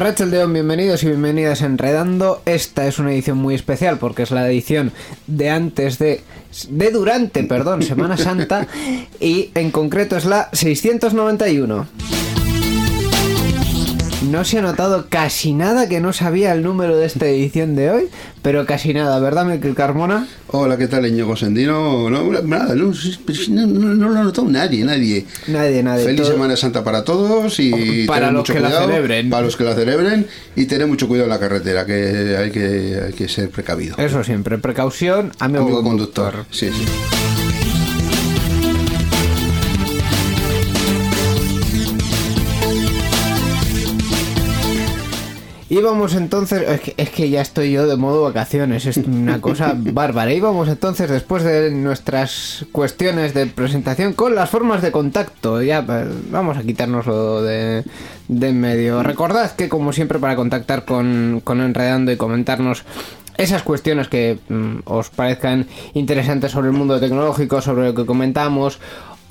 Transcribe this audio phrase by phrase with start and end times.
[0.00, 2.40] Rachel León, bienvenidos y bienvenidas a Enredando.
[2.46, 4.92] Esta es una edición muy especial porque es la edición
[5.26, 6.22] de antes de.
[6.70, 8.66] de durante, perdón, Semana Santa
[9.20, 11.86] y en concreto es la 691.
[14.28, 17.90] No se ha notado casi nada que no sabía el número de esta edición de
[17.90, 18.08] hoy,
[18.42, 20.28] pero casi nada, ¿verdad, Miquel Carmona?
[20.48, 22.10] Hola, ¿qué tal, Íñigo Sendino?
[22.10, 25.24] No, nada, no, no, no, lo ha notado nadie, nadie.
[25.46, 26.04] Nadie, nadie.
[26.04, 29.30] Feliz Semana Santa para todos y para los mucho que cuidado, la celebren.
[29.30, 33.00] Para los que la celebren y tener mucho cuidado en la carretera, que hay que,
[33.06, 33.96] hay que ser precavido.
[33.96, 36.32] Eso siempre, precaución, amigo, Amigo conductor.
[36.34, 36.54] conductor.
[36.54, 37.49] Sí, sí.
[45.70, 49.40] Y vamos entonces, es que, es que ya estoy yo de modo vacaciones, es una
[49.40, 50.32] cosa bárbara.
[50.32, 55.62] Y vamos entonces, después de nuestras cuestiones de presentación, con las formas de contacto.
[55.62, 57.84] Ya pues, vamos a quitárnoslo de,
[58.26, 59.04] de en medio.
[59.04, 62.84] Recordad que, como siempre, para contactar con, con Enredando y comentarnos
[63.36, 68.80] esas cuestiones que mm, os parezcan interesantes sobre el mundo tecnológico, sobre lo que comentamos,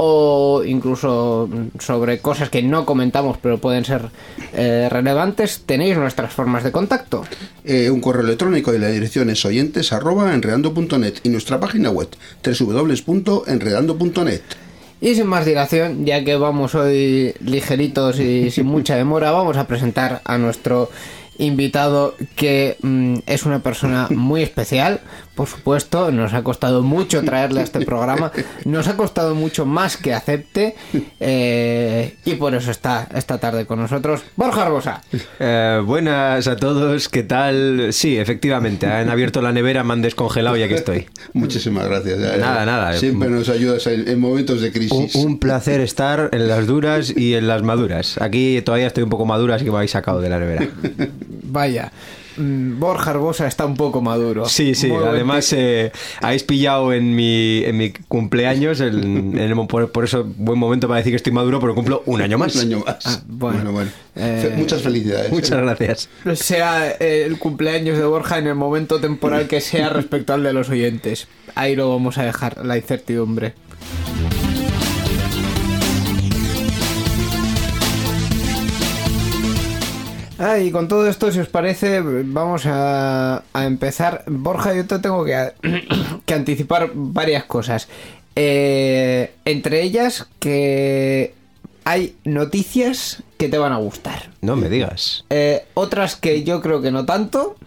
[0.01, 4.03] o incluso sobre cosas que no comentamos pero pueden ser
[4.53, 7.25] eh, relevantes, tenéis nuestras formas de contacto.
[7.65, 12.07] Eh, un correo electrónico y la dirección es oyentes arroba enredando.net y nuestra página web
[12.41, 14.41] www.enredando.net.
[15.01, 19.67] Y sin más dilación, ya que vamos hoy ligeritos y sin mucha demora, vamos a
[19.67, 20.89] presentar a nuestro
[21.39, 24.99] invitado que mm, es una persona muy especial,
[25.39, 28.29] por supuesto, nos ha costado mucho traerle a este programa,
[28.65, 30.75] nos ha costado mucho más que acepte
[31.17, 35.01] eh, y por eso está esta tarde con nosotros Borja Arbosa.
[35.39, 37.93] Eh, buenas a todos, ¿qué tal?
[37.93, 41.07] Sí, efectivamente, han abierto la nevera, me han descongelado y aquí estoy.
[41.31, 42.19] Muchísimas gracias.
[42.19, 42.37] Ya, ya.
[42.37, 42.93] Nada, nada.
[42.97, 45.15] Siempre nos ayudas en, en momentos de Un, crisis.
[45.15, 48.21] un placer estar en las duras y en las maduras.
[48.21, 50.67] Aquí todavía estoy un poco madura, así que me habéis sacado de la nevera.
[51.43, 51.93] Vaya,
[52.39, 54.45] Borja Arbosa está un poco maduro.
[54.45, 55.91] Sí, sí, Muy además eh,
[56.21, 60.87] habéis pillado en mi, en mi cumpleaños, el- en el- por, por eso buen momento
[60.87, 62.55] para decir que estoy maduro, pero cumplo un año más.
[62.55, 63.05] Un año más.
[63.05, 63.57] Ah, bueno.
[63.57, 63.91] bueno, bueno.
[64.15, 65.31] Eh, Muchas felicidades.
[65.31, 66.09] Muchas gracias.
[66.35, 70.53] sea eh, el cumpleaños de Borja en el momento temporal que sea respecto al de
[70.53, 71.27] los oyentes.
[71.55, 73.53] Ahí lo vamos a dejar, la incertidumbre.
[80.39, 84.23] Ah, y con todo esto, si os parece, vamos a, a empezar.
[84.25, 85.51] Borja, yo te tengo que,
[86.25, 87.89] que anticipar varias cosas.
[88.35, 91.33] Eh, entre ellas, que
[91.83, 94.29] hay noticias que te van a gustar.
[94.41, 95.25] No me digas.
[95.29, 97.57] Eh, otras que yo creo que no tanto.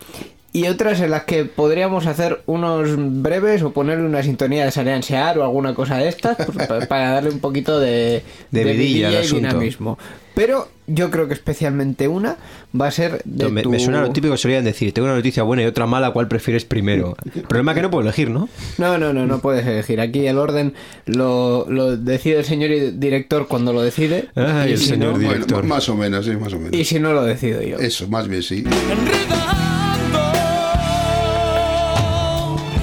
[0.54, 2.90] Y otras en las que podríamos hacer unos
[3.22, 6.80] breves o ponerle una sintonía de Sarean Sear o alguna cosa de estas pues, pa-
[6.88, 9.46] para darle un poquito de, De vidilla al y asunto.
[9.48, 9.98] dinamismo.
[10.34, 12.36] Pero yo creo que especialmente una
[12.78, 15.14] va a ser de me, tu- me suena lo típico que solían decir, tengo una
[15.16, 17.16] noticia buena y otra mala, ¿cuál prefieres primero?
[17.34, 18.48] El problema es que no puedo elegir, ¿no?
[18.76, 20.00] No, no, no, no puedes elegir.
[20.02, 20.74] Aquí el orden
[21.06, 24.28] lo, lo decide el señor i- director cuando lo decide.
[24.34, 25.64] Ay, y el si señor no- Bueno, director.
[25.64, 26.74] más o menos, sí, más o menos.
[26.78, 27.78] Y si no lo decido yo.
[27.78, 28.64] Eso, más bien sí.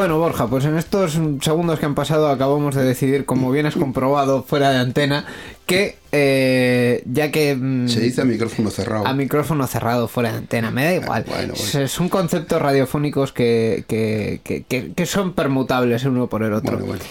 [0.00, 3.74] Bueno, Borja, pues en estos segundos que han pasado acabamos de decidir, como bien has
[3.76, 5.26] comprobado fuera de antena,
[5.66, 7.54] que eh, ya que...
[7.54, 9.06] mm, Se dice a micrófono cerrado.
[9.06, 11.24] a micrófono cerrado fuera de antena, me da igual.
[11.28, 11.86] bueno, Es- bueno.
[11.88, 16.78] Son conceptos radiofónicos que, que, que- que- que son permutables uno por el otro.
[16.78, 17.04] Bueno, bueno.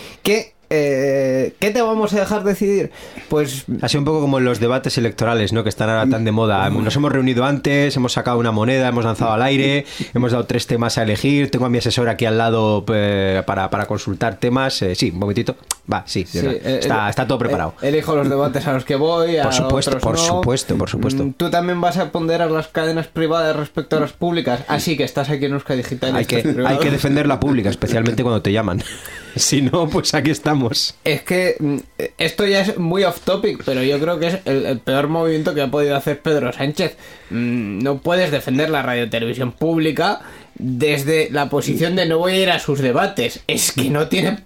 [0.70, 2.92] ¿Qué, eh, ¿Qué te vamos a dejar decidir?
[3.28, 5.64] Pues Ha sido un poco como en los debates electorales, ¿no?
[5.64, 6.70] Que están ahora tan de moda.
[6.70, 10.68] Nos hemos reunido antes, hemos sacado una moneda, hemos lanzado al aire, hemos dado tres
[10.68, 11.50] temas a elegir.
[11.52, 14.82] Tengo a mi asesor aquí al lado eh, para, para consultar temas.
[14.82, 15.56] Eh, sí, un momentito.
[15.92, 17.74] Va, sí, está, está todo preparado.
[17.82, 19.38] elijo los debates a los que voy.
[19.38, 20.24] a Por supuesto, otros por no.
[20.24, 21.24] supuesto, por supuesto.
[21.24, 24.62] Mm, Tú también vas a ponderar las cadenas privadas respecto a las públicas.
[24.68, 26.16] Así que estás aquí en Euskadi Digital.
[26.16, 28.84] hay, que, hay que defender la pública, especialmente cuando te llaman.
[29.36, 30.59] Si no, pues aquí estamos.
[31.04, 31.78] Es que mm,
[32.18, 35.62] esto ya es muy off topic, pero yo creo que es el, peor movimiento que
[35.62, 36.98] ha podido hacer Pedro Sánchez.
[37.30, 40.22] Mm, No puedes defender la radiotelevisión pública
[40.56, 43.42] desde la posición de no voy a ir a sus debates.
[43.48, 44.40] Es que no tiene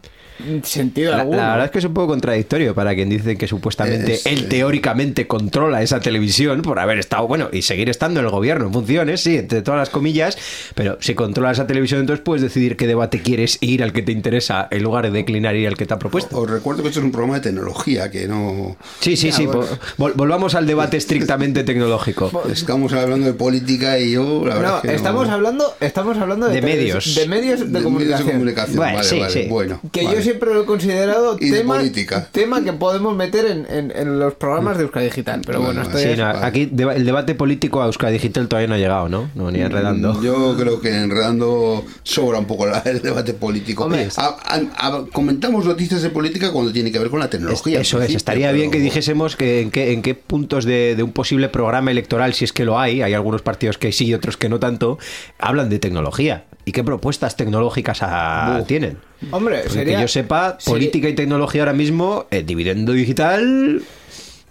[0.63, 1.37] sentido La, alguno.
[1.37, 4.39] la verdad es que es un poco contradictorio para quien dice que supuestamente Es, él
[4.39, 4.47] eh.
[4.49, 8.73] teóricamente controla esa televisión por haber estado, bueno, y seguir estando en el gobierno en
[8.73, 10.37] funciones, sí, entre todas las comillas,
[10.75, 14.11] pero si controla esa televisión entonces puedes decidir qué debate quieres ir al que te
[14.11, 16.37] interesa en lugar de declinar ir al que te ha propuesto.
[16.37, 18.75] Os recuerdo que esto es un programa de tecnología, que no...
[18.99, 19.65] Sí, sí, Ya, sí, bueno.
[19.97, 22.31] vol- volvamos al debate estrictamente tecnológico.
[22.51, 26.17] Estamos hablando de política y yo, la verdad No, es que no- estamos hablando, estamos
[26.17, 27.15] hablando de, medios.
[27.15, 28.27] de medios de, de medios comunicación.
[28.27, 28.77] de comunicación.
[28.77, 29.45] Bueno, vale, sí, vale, sí.
[29.49, 29.79] bueno.
[29.91, 30.17] Que vale.
[30.17, 32.27] yo siempre lo he considerado Y tema, política.
[32.31, 35.41] tema que podemos meter en, en- en los programas de Euskadi Digital.
[35.45, 38.67] Pero bueno, Bueno, Sí, es- no, aquí deba- el debate político a Euskadi Digital todavía
[38.67, 39.29] no ha llegado, ¿no?
[39.35, 40.13] No, ni enredando.
[40.15, 43.85] Mm, Yo creo que enredando sobra un poco la- el debate político.
[43.85, 44.07] Hombre.
[44.17, 47.79] A- a- a- comentamos noticias de política cuando tiene que ver con la Es- tecnología.
[47.81, 50.95] Eso en es, estaría bien que pero- dijésemos que en qué, en qué puntos de,
[50.95, 54.05] de un posible programa electoral, si es que lo hay, hay algunos partidos que sí
[54.05, 54.97] y otros que no tanto,
[55.39, 56.45] hablan de tecnología.
[56.65, 58.97] ¿Y qué propuestas tecnológicas ah, tienen?
[59.31, 59.97] Hombre, Porque sería...
[59.97, 63.81] que yo sepa, sería- política y tecnología ahora mismo, el dividendo digital...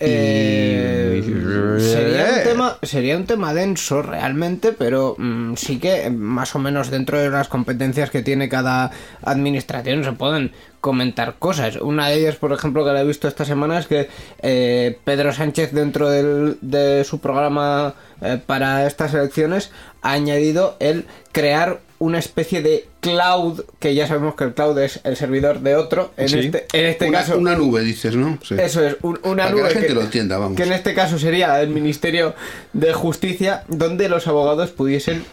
[0.04, 2.42] Eh, y- sería, un Eh.
[2.42, 7.20] tema, sería un tema denso realmente, pero mm, sí que eh, más o menos dentro
[7.20, 8.90] de las competencias que tiene cada
[9.22, 10.50] administración se pueden
[10.80, 11.76] comentar cosas.
[11.76, 14.08] Una de ellas, por ejemplo, que la he visto esta semana es que
[14.42, 19.70] eh, Pedro Sánchez dentro del- de su programa eh, para estas elecciones
[20.02, 24.98] ha añadido el crear una especie de cloud, que ya sabemos que el cloud es
[25.04, 26.38] el servidor de otro, en Sí.
[26.40, 27.38] este, en este una, caso...
[27.38, 28.38] una nube, dices, ¿no?
[28.42, 28.56] Sí.
[28.58, 30.56] Eso es, un- una Para que nube la gente lo entienda, vamos.
[30.56, 32.34] que en este caso sería el Ministerio
[32.72, 35.24] de Justicia, donde los abogados pudiesen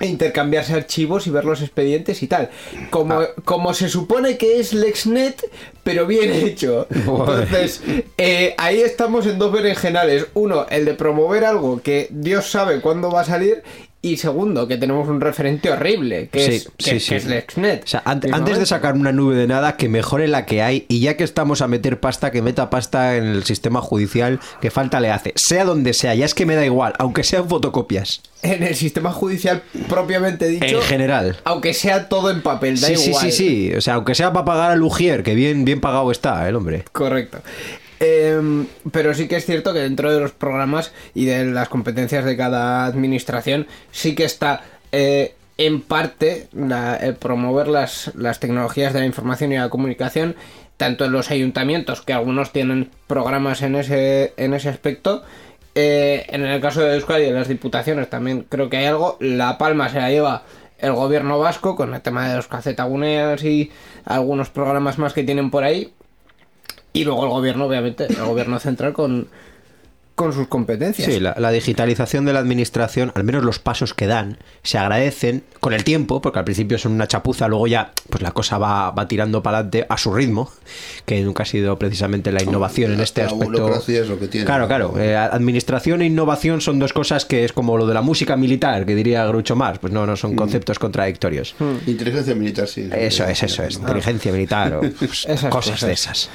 [0.00, 2.50] intercambiarse archivos y ver los expedientes y tal.
[2.90, 3.28] Como, Ah.
[3.44, 5.42] como se supone que es LexNet,
[5.82, 6.86] pero bien hecho.
[6.90, 7.82] Entonces,
[8.16, 10.26] eh, ahí estamos en dos berenjenales.
[10.34, 13.62] Uno, el de promover algo que Dios sabe cuándo va a salir.
[14.00, 17.08] Y segundo, que tenemos un referente horrible, que, Sí, es, que, sí, sí.
[17.10, 17.82] que es LexNet.
[17.82, 20.86] O sea, antes de sacar una nube de nada, que mejore la que hay.
[20.88, 24.70] Y ya que estamos a meter pasta, que meta pasta en el sistema judicial, que
[24.70, 25.32] falta le hace.
[25.34, 28.22] Sea donde sea, ya es que me da igual, aunque sean fotocopias.
[28.42, 30.64] En el sistema judicial propiamente dicho.
[30.64, 31.36] En general.
[31.42, 33.24] Aunque sea todo en papel, da Sí, sí, igual.
[33.24, 33.72] sí, sí.
[33.74, 36.84] O sea, aunque sea para pagar al Ujier, que bien, bien pagado está el hombre.
[36.92, 37.38] Correcto.
[38.00, 42.24] Em, pero sí que es cierto que dentro de los programas y de las competencias
[42.24, 44.62] de cada administración sí que está
[44.92, 50.36] eh, en parte la- el promover las, las tecnologías de la información y la comunicación
[50.76, 55.24] tanto en los ayuntamientos que algunos tienen programas en ese en ese aspecto
[55.74, 59.16] eh, en el caso de Euskadi en las diputaciones también creo que hay algo.
[59.20, 60.44] La Palma se la lleva
[60.78, 63.70] el gobierno vasco con el tema de los cacetaguneas y
[64.04, 65.92] algunos programas más que tienen por ahí
[66.92, 69.28] y luego el gobierno, obviamente, el gobierno central con,
[70.14, 71.06] con sus competencias.
[71.12, 75.44] Sí, la, la digitalización de la administración, al menos los pasos que dan, se agradecen
[75.60, 78.90] con el tiempo, porque al principio son una chapuza, luego ya pues la cosa va,
[78.90, 80.50] va tirando para adelante a su ritmo,
[81.06, 83.46] que nunca ha sido precisamente la innovación en este La aspecto.
[83.52, 84.44] burocracia es lo que tiene.
[84.44, 84.94] Claro, claro.
[84.98, 88.86] eh, administración e innovación son dos cosas que es como lo de la música militar,
[88.86, 89.78] que diría Groucho Marx.
[89.78, 90.16] Pues no, no Mm.
[90.16, 91.54] son conceptos contradictorios.
[91.86, 92.88] Inteligencia militar, sí.
[92.92, 93.76] Eso es, eso es.
[93.76, 95.86] Inteligencia militar o pues, Esas cosas cosas.
[95.86, 96.30] de esas.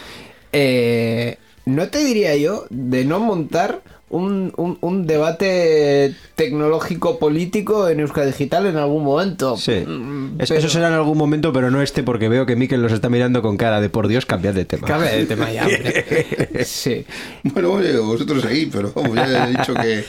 [0.53, 8.00] Eh, no te diría yo de no montar un, un- un debate tecnológico político en
[8.00, 9.57] Euskadi Digital en algún momento.
[9.57, 9.72] Sí.
[9.88, 12.91] Mm, pero- Eso será en algún momento, pero no este, porque veo que Mikel los
[12.91, 14.88] está mirando con cara de por Dios, cambiad de tema.
[14.88, 16.63] Cabe de tema ya, hombre.
[16.65, 17.05] Sí.
[17.43, 20.03] Bueno, oye, vosotros ahí, pero vamos, ya he dicho que,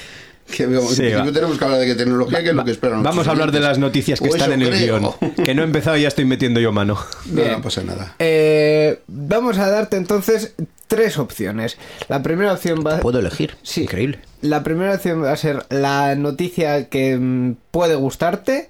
[0.51, 1.25] que vamos, Sí, va.
[1.33, 3.61] tenemos que hablar de que tecnología, que es lo que esperan Vamos a hablar de
[3.61, 4.99] las noticias que O están en el creo.
[5.21, 5.35] guion.
[5.45, 6.99] Que no he empezado y ya estoy metiendo yo mano.
[7.27, 7.53] No, Bien.
[7.53, 8.15] no pasa nada.
[8.19, 10.55] Eh, vamos a darte entonces
[10.87, 11.79] tres opciones.
[12.09, 13.57] La primera opción va Puedo elegir.
[13.63, 13.83] Sí.
[13.83, 14.19] Increíble.
[14.43, 18.69] La primera opción va a ser la noticia que mm, puede gustarte.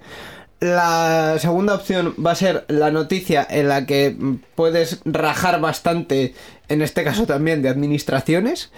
[0.61, 6.33] La segunda opción va a ser la noticia en la que mm, puedes rajar bastante,
[6.69, 8.71] en este caso también de administraciones.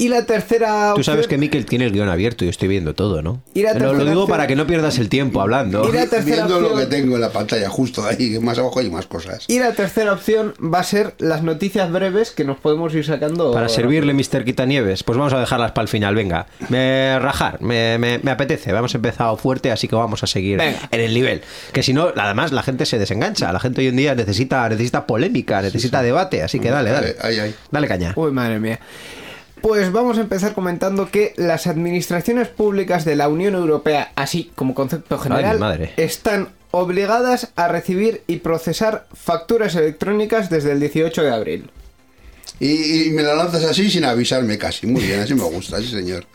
[0.00, 2.94] Y la tercera Tú sabes opción- que Miquel tiene el guion abierto y estoy viendo
[2.94, 3.42] todo, ¿no?
[3.52, 5.86] Y la Lo, digo opción- para que no pierdas el tiempo hablando.
[5.86, 8.80] Y la tercera Viendo lo que opción- tengo en la pantalla, justo ahí, más abajo
[8.80, 9.44] hay más cosas.
[9.46, 13.52] Y la tercera opción va a ser las noticias breves que nos podemos ir sacando.
[13.52, 14.42] Para servirle Mr.
[14.44, 16.46] Quitanieves, pues vamos a dejarlas para el final, venga.
[16.70, 18.70] Me rajar, me, me- me apetece.
[18.70, 20.78] Hemos empezado fuerte, así que vamos a seguir Venga.
[20.90, 21.42] en el nivel.
[21.74, 23.52] Que si no, además la gente se desengancha.
[23.52, 27.16] La gente hoy en día necesita, necesita polémica, necesita debate, así que dale, dale.
[27.20, 27.54] Ahí, ahí.
[27.70, 28.14] Dale caña.
[28.16, 28.80] Uy, madre mía.
[29.62, 34.74] Pues vamos a empezar comentando que las administraciones públicas de la Unión Europea, así como
[34.74, 35.92] concepto general, madre.
[35.96, 41.70] están obligadas a recibir y procesar facturas electrónicas desde el 18 de abril.
[42.58, 44.86] Y, y me la lanzas así sin avisarme casi.
[44.86, 46.26] Muy bien, así me gusta, sí señor.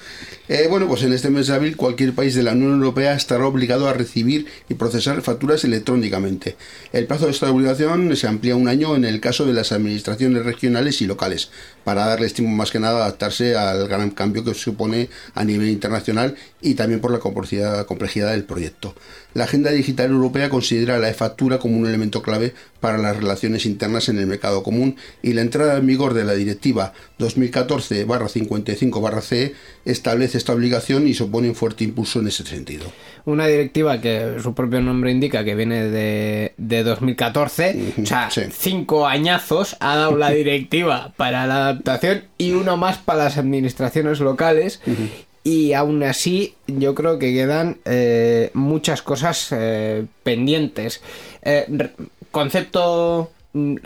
[0.48, 3.48] Eh, bueno, pues en este mes de abril cualquier país de la Unión Europea estará
[3.48, 6.56] obligado a recibir y procesar facturas electrónicamente.
[6.94, 10.46] El plazo de esta obligación se amplía un año en el caso de las administraciones
[10.46, 11.50] regionales y locales,
[11.84, 15.70] para darles tiempo más que nada a adaptarse al gran cambio que supone a nivel
[15.70, 18.94] internacional y también por la complejidad, complejidad del proyecto.
[19.34, 24.08] La Agenda Digital Europea considera la e-factura como un elemento clave para las relaciones internas
[24.10, 29.54] en el mercado común y la entrada en vigor de la Directiva 2014-55-CE
[29.86, 32.86] establece esta obligación y supone un fuerte impulso en ese sentido.
[33.26, 38.42] Una directiva que su propio nombre indica que viene de, de 2014, o sea, sí.
[38.52, 44.20] cinco añazos ha dado la directiva para la adaptación y uno más para las administraciones
[44.20, 44.82] locales.
[45.44, 51.02] Y aún así, yo creo que quedan eh, muchas cosas eh, pendientes.
[51.44, 51.68] Eh,
[52.32, 53.32] concepto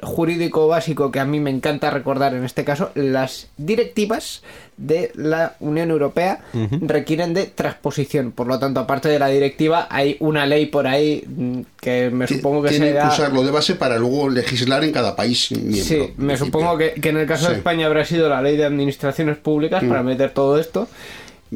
[0.02, 4.42] jurídico básico que a mí me encanta recordar en este caso, las directivas
[4.78, 6.42] de la Unión Europea
[6.82, 8.32] requieren de transposición.
[8.32, 12.28] Por lo tanto, aparte de la directiva, hay una ley por ahí mm, que me
[12.28, 13.10] supongo que que será...
[13.10, 15.84] usarlo de base para luego legislar en cada país miembro.
[15.84, 17.58] Sí, me supongo que, que en el caso de.
[17.58, 20.88] España habrá sido la ley de administraciones públicas para meter todo esto.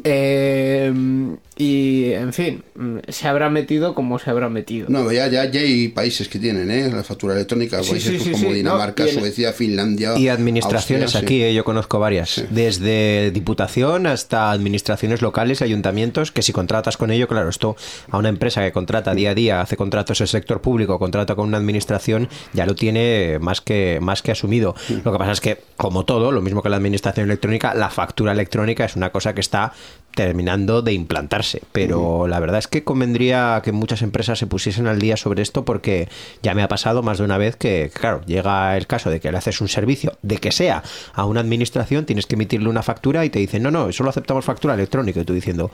[0.02, 0.92] Eh,
[1.56, 2.64] y, en fin,
[3.08, 4.86] se habrá metido como se habrá metido.
[4.88, 6.90] No, ya, ya, ya hay países que tienen ¿eh?
[6.90, 10.18] la factura electrónica, Sí, países sí, sí, como sí, Dinamarca, no, Suecia, Finlandia.
[10.18, 11.42] Y administraciones Austria, aquí, sí.
[11.44, 12.44] eh, yo conozco varias.
[12.50, 17.76] Desde diputación hasta administraciones locales, ayuntamientos, que si contratas con ello, claro, esto
[18.10, 21.36] a una empresa que contrata día a día, hace contratos en el sector público, contrata
[21.36, 24.74] con una administración, ya lo tiene más que, más que asumido.
[25.04, 28.32] Lo que pasa es que, como todo, lo mismo que la administración electrónica, la factura
[28.32, 29.72] electrónica es una cosa que está
[30.14, 31.62] terminando de implantarse.
[31.72, 35.64] Pero la verdad es que convendría que muchas empresas se pusiesen al día sobre esto
[35.64, 36.08] porque
[36.42, 39.30] ya me ha pasado más de una vez que, claro, llega el caso de que
[39.30, 43.24] le haces un servicio, de que sea, a una administración, tienes que emitirle una factura
[43.24, 45.20] y te dicen, no, no, solo aceptamos factura electrónica.
[45.20, 45.70] Y tú diciendo,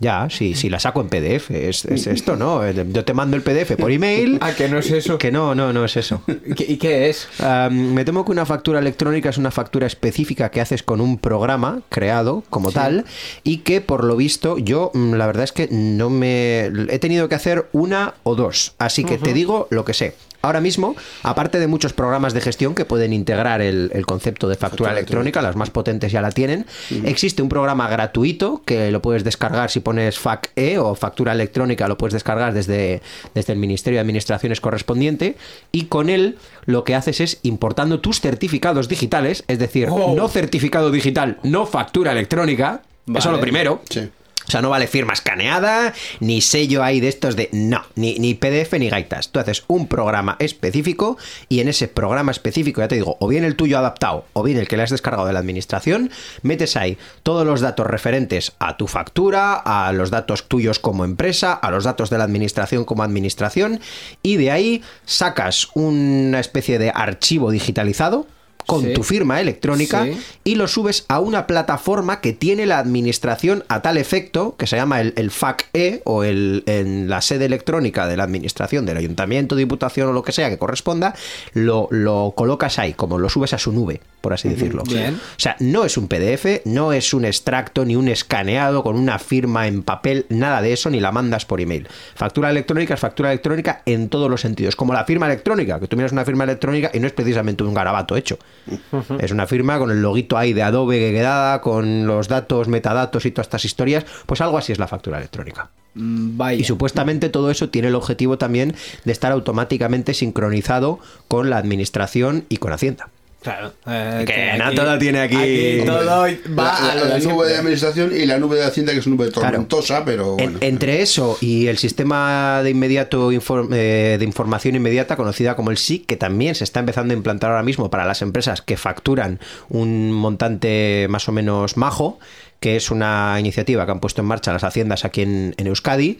[0.00, 2.68] ya, sí, sí, la saco en PDF, es, es esto, ¿no?
[2.70, 4.38] Yo te mando el PDF por email.
[4.42, 5.18] Ah, que no es eso.
[5.18, 6.22] Que no, no, no es eso.
[6.46, 7.28] ¿Y qué, y qué es?
[7.40, 11.18] Um, me temo que una factura electrónica es una factura específica que haces con un
[11.18, 13.04] programa creado como tal
[13.44, 17.28] y que por lo visto yo mm, la verdad es que no me he tenido
[17.28, 20.14] que hacer una o dos, así que te digo lo que sé.
[20.42, 24.54] Ahora mismo, aparte de muchos programas de gestión que pueden integrar el, el concepto de
[24.54, 26.64] factura Factura electrónica, las más potentes ya la tienen,
[27.04, 31.98] existe un programa gratuito que lo puedes descargar si pones FAC-E o factura electrónica, lo
[31.98, 33.02] puedes descargar desde,
[33.34, 35.36] desde el Ministerio de Administraciones correspondiente
[35.72, 40.14] y con él lo que haces es importando tus certificados digitales, es decir, Oh.
[40.14, 43.32] no certificado digital, no factura electrónica, eso Vale.
[43.32, 43.82] lo primero.
[43.90, 44.08] Sí.
[44.50, 47.50] O sea, no vale firma escaneada, ni sello ahí de estos de...
[47.52, 49.28] No, ni, ni PDF ni gaitas.
[49.28, 53.44] Tú haces un programa específico y en ese programa específico, ya te digo, o bien
[53.44, 56.10] el tuyo adaptado o bien el que le has descargado de la administración,
[56.42, 61.52] metes ahí todos los datos referentes a tu factura, a los datos tuyos como empresa,
[61.52, 63.78] a los datos de la administración como administración
[64.20, 68.26] y de ahí sacas una especie de archivo digitalizado
[68.66, 68.92] con Sí.
[68.92, 70.18] tu firma electrónica Sí.
[70.44, 74.76] y lo subes a una plataforma que tiene la administración a tal efecto, que se
[74.76, 79.56] llama el, el FAC-E o el, en la sede electrónica de la administración del ayuntamiento,
[79.56, 81.14] diputación o lo que sea que corresponda,
[81.54, 84.82] lo, lo colocas ahí, como lo subes a su nube, por así decirlo.
[84.84, 85.14] Bien.
[85.14, 89.18] O sea, no es un PDF, no es un extracto ni un escaneado con una
[89.18, 91.88] firma en papel, nada de eso, ni la mandas por email.
[92.14, 95.96] Factura electrónica es factura electrónica en todos los sentidos, como la firma electrónica, que tú
[95.96, 98.38] miras una firma electrónica y no es precisamente un garabato hecho.
[99.20, 103.26] Es una firma con el loguito ahí de Adobe que quedada, con los datos, metadatos
[103.26, 105.70] y todas estas historias, pues algo así es la factura electrónica.
[105.94, 106.60] Mm, Vaya.
[106.60, 108.74] Y supuestamente todo eso tiene el objetivo también
[109.04, 110.98] de estar automáticamente sincronizado
[111.28, 113.08] con la administración y con Hacienda.
[113.42, 113.72] Claro.
[113.86, 115.82] eh, Que Nato lo tiene aquí.
[115.86, 118.98] todo va la, a lo la nube de administración y la nube de Hacienda, que
[118.98, 124.16] es una nube tormentosa, pero En- entre eso y el sistema de inmediato inform- eh,
[124.18, 127.62] de información inmediata conocida como el SIC, que también se está empezando a implantar ahora
[127.62, 132.18] mismo para las empresas que facturan un montante más o menos majo,
[132.60, 136.18] que es una iniciativa que han puesto en marcha las haciendas aquí en, en Euskadi,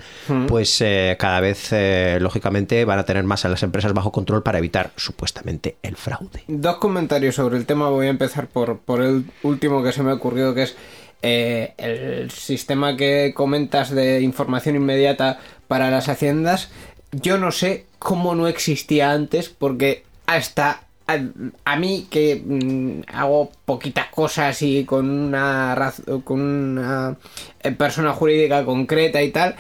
[0.49, 4.43] pues eh, cada vez, eh, lógicamente, van a tener más a las empresas bajo control
[4.43, 6.43] para evitar supuestamente el fraude.
[6.49, 7.91] Dos comentarios sobre el tema.
[7.91, 10.77] Voy a empezar por, por el último que se me ha ocurrido, que es
[11.23, 16.71] eh, el sistema que comentas de información inmediata para las haciendas.
[17.13, 23.51] Yo no sé cómo no existía antes, porque hasta a, a mí que mm, hago
[23.65, 25.93] poquitas cosas y con una,
[26.25, 27.17] con una
[27.63, 29.55] eh, persona jurídica concreta y tal,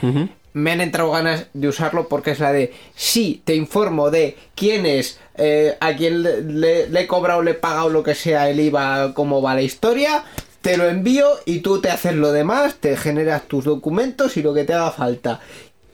[0.52, 4.84] me han entrado ganas de usarlo porque es la de sí, te informo de quién
[4.86, 8.48] es, eh, a quién le, le- le he cobrado, le he pagado lo que sea
[8.50, 10.24] el IVA, cómo va la historia,
[10.60, 14.52] te lo envío y tú te haces lo demás, te generas tus documentos y lo
[14.52, 15.40] que te haga falta.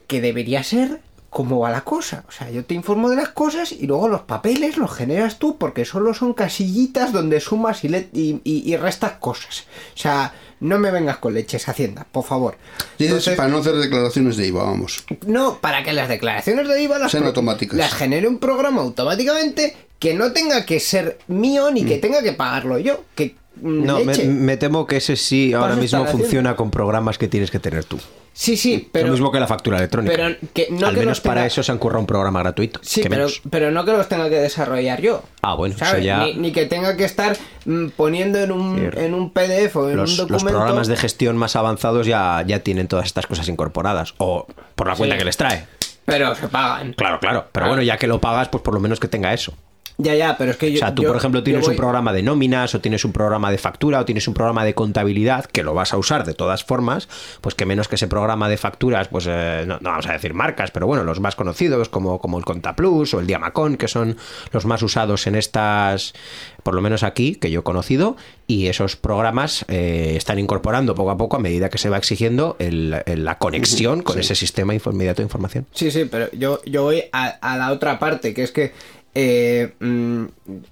[0.07, 0.99] Que debería ser
[1.29, 2.23] cómo va la cosa.
[2.27, 5.57] O sea, yo te informo de las cosas y luego los papeles los generas tú
[5.57, 9.65] porque solo son casillitas donde sumas y, le- y, y- y restas cosas.
[9.95, 12.57] O sea, no me vengas con leches, Hacienda, por favor.
[12.97, 15.03] Entonces- para no hacer declaraciones de IVA, vamos.
[15.27, 17.77] no, para que las declaraciones de IVA las, Sean pro- automáticas.
[17.77, 22.31] las genere un programa automáticamente que no tenga que ser mío ni que tenga que
[22.33, 23.01] pagarlo yo.
[23.15, 27.51] Que mm, No, me, temo que ese sí ahora mismo funciona con programas que tienes
[27.51, 27.99] que tener tú.
[28.33, 30.15] Sí, sí, pero lo mismo que la factura electrónica.
[30.15, 32.79] pero que no Al que menos los para eso se han currado un programa gratuito.
[32.83, 33.41] Sí, pero, menos.
[33.49, 35.23] pero no que los tenga que desarrollar yo.
[35.41, 37.35] Ah, bueno, eso ya- Ni, ni que tenga que estar
[37.65, 40.49] mm, poniendo en un, en un PDF o en Los, un los documento.
[40.59, 44.13] programas de gestión más avanzados ya, ya tienen todas estas cosas incorporadas.
[44.19, 44.45] O
[44.75, 45.19] por la cuenta Sí.
[45.19, 45.65] que les trae.
[46.05, 46.93] Pero se pagan.
[46.93, 47.47] Claro, claro.
[47.51, 47.69] Pero Ah.
[47.69, 49.51] bueno, ya que lo pagas, pues por lo menos que tenga eso.
[49.99, 50.77] Ya, ya, pero es que yo.
[50.77, 53.11] O sea, tú, yo- por ejemplo, tienes voy- un programa de nóminas o tienes un
[53.13, 56.35] programa de factura o tienes un programa de contabilidad que lo vas a usar de
[56.35, 57.09] todas formas,
[57.41, 60.35] pues que menos que ese programa de facturas, pues eh, no, no vamos a decir
[60.35, 64.17] marcas, pero bueno, los más conocidos como, como el ContaPlus o el Diamacon, que son
[64.51, 66.13] los más usados en estas,
[66.61, 71.09] por lo menos aquí, que yo he conocido, y esos programas eh, están incorporando poco
[71.11, 74.73] a poco a medida que se va exigiendo el- el- la conexión con ese sistema
[74.75, 75.65] inmediato de información.
[75.73, 78.73] Sí, sí, pero yo, yo voy a, a la otra parte, que es que
[79.19, 80.25] eh, mm,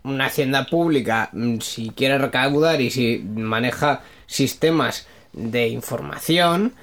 [0.03, 6.75] una hacienda pública, mm, si quiere recaudar y si maneja sistemas de información,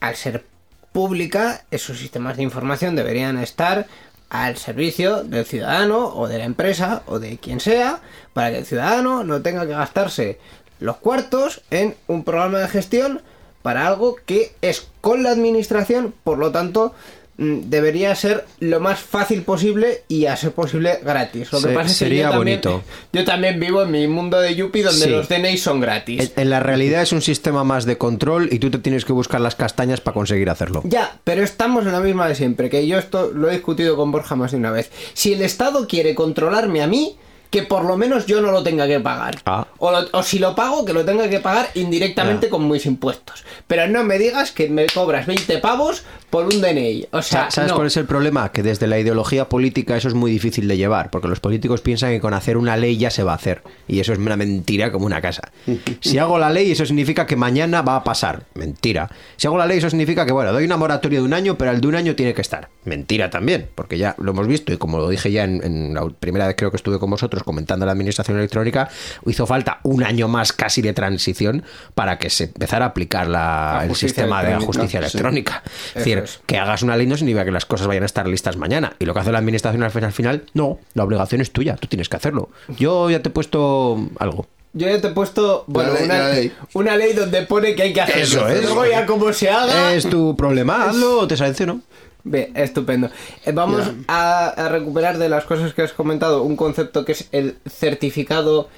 [0.00, 0.44] al ser
[0.90, 3.86] pública, esos sistemas de información deberían estar
[4.28, 8.00] al servicio del ciudadano o de la empresa o de quien sea,
[8.32, 10.40] para que el ciudadano no tenga que gastarse
[10.80, 13.22] los cuartos en un programa de gestión
[13.62, 16.92] para algo que es con la administración, por lo tanto
[17.36, 21.50] debería ser lo más fácil posible y a ser posible gratis.
[21.52, 22.82] Lo que Se- pasa es que sería yo también, bonito.
[23.12, 25.10] yo también vivo en mi mundo de Yuppie donde Sí.
[25.10, 26.32] los DNI son gratis.
[26.36, 29.12] En, en la realidad es un sistema más de control y tú te tienes que
[29.12, 30.82] buscar las castañas para conseguir hacerlo.
[30.84, 34.12] Ya, pero estamos en la misma de siempre, que yo esto lo he discutido con
[34.12, 34.90] Borja más de una vez.
[35.14, 37.16] Si el Estado quiere controlarme a mí,
[37.50, 39.36] que por lo menos yo no lo tenga que pagar.
[39.46, 39.68] Ah.
[39.78, 43.44] O, lo- o si lo pago, que lo tenga que pagar indirectamente con mis impuestos.
[43.68, 46.02] Pero no me digas que me cobras 20 pavos
[46.34, 47.06] por un DNI.
[47.12, 47.76] O sea, Sa- ¿Sabes no.
[47.76, 48.50] cuál es el problema?
[48.50, 52.10] Que desde la ideología política eso es muy difícil de llevar, porque los políticos piensan
[52.10, 54.90] que con hacer una ley ya se va a hacer, y eso es una mentira
[54.90, 55.52] como una casa.
[56.00, 58.42] Si hago la ley, eso significa que mañana va a pasar.
[58.54, 59.08] Mentira.
[59.36, 61.70] Si hago la ley, eso significa que, bueno, doy una moratoria de un año, pero
[61.70, 62.68] el de un año tiene que estar.
[62.84, 66.06] Mentira también, porque ya lo hemos visto, y como lo dije ya en, en la
[66.08, 68.88] primera vez creo que estuve con vosotros comentando la administración electrónica,
[69.26, 71.62] hizo falta un año más casi de transición
[71.94, 75.04] para que se empezara a aplicar la- La el sistema de la electrónica, justicia sí.
[75.16, 75.62] electrónica.
[75.64, 76.40] Es Eso decir, es.
[76.46, 78.96] que hagas una ley no significa que las cosas vayan a estar listas mañana.
[78.98, 81.76] Y lo que hace la administración al final, al final, no, la obligación es tuya,
[81.76, 82.48] tú tienes que hacerlo.
[82.76, 84.46] Yo ya te he puesto algo.
[84.72, 86.52] Yo ya te he puesto bueno, ley, una, ley.
[86.72, 88.22] una ley donde pone que hay que hacerlo.
[88.22, 88.64] Eso es.
[88.64, 89.94] Luego ya como se haga...
[89.94, 91.80] Es tu problema, hazlo o te sanciono.
[92.24, 93.10] Bien, estupendo.
[93.44, 97.28] Eh, vamos a, a recuperar de las cosas que has comentado un concepto que es
[97.30, 98.68] el certificado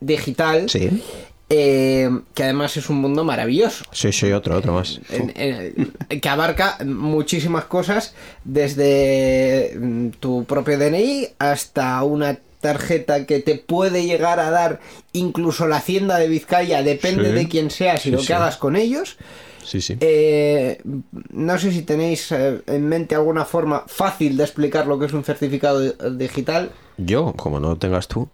[0.00, 0.68] digital.
[0.68, 1.02] Sí.
[1.50, 3.84] Eh, que además es un mundo maravilloso.
[3.92, 5.00] Sí, sí, otro, otro más.
[5.10, 13.38] en- en- que abarca muchísimas cosas desde mm, tu propio DNI hasta una tarjeta que
[13.40, 14.80] te puede llegar a dar
[15.12, 17.34] incluso la hacienda de Vizcaya depende Sí.
[17.34, 18.26] de quién seas y Sí, lo sí.
[18.26, 19.16] que hagas con ellos
[19.64, 19.96] Sí, sí.
[20.00, 20.80] eh,
[21.30, 25.12] no sé si tenéis eh, en mente alguna forma fácil de explicar lo que es
[25.12, 26.72] un certificado di- digital.
[26.96, 28.28] Yo, como no lo tengas tú.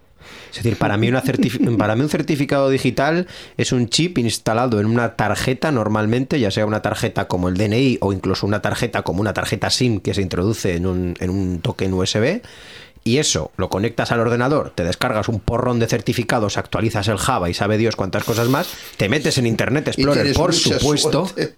[0.51, 1.23] Es decir, para mí, una
[1.79, 6.67] para mí un certificado digital es un chip instalado en una tarjeta normalmente, ya sea
[6.67, 10.23] una tarjeta como el DNI o incluso una tarjeta como una tarjeta SIM que se
[10.23, 12.43] introduce en un, en un token USB
[13.05, 17.51] y eso lo conectas al ordenador, te descargas un porrón de certificados, actualizas el Java
[17.51, 21.55] y sabe Dios cuántas cosas más, te metes en Internet Explorer, por supuesto, suerte.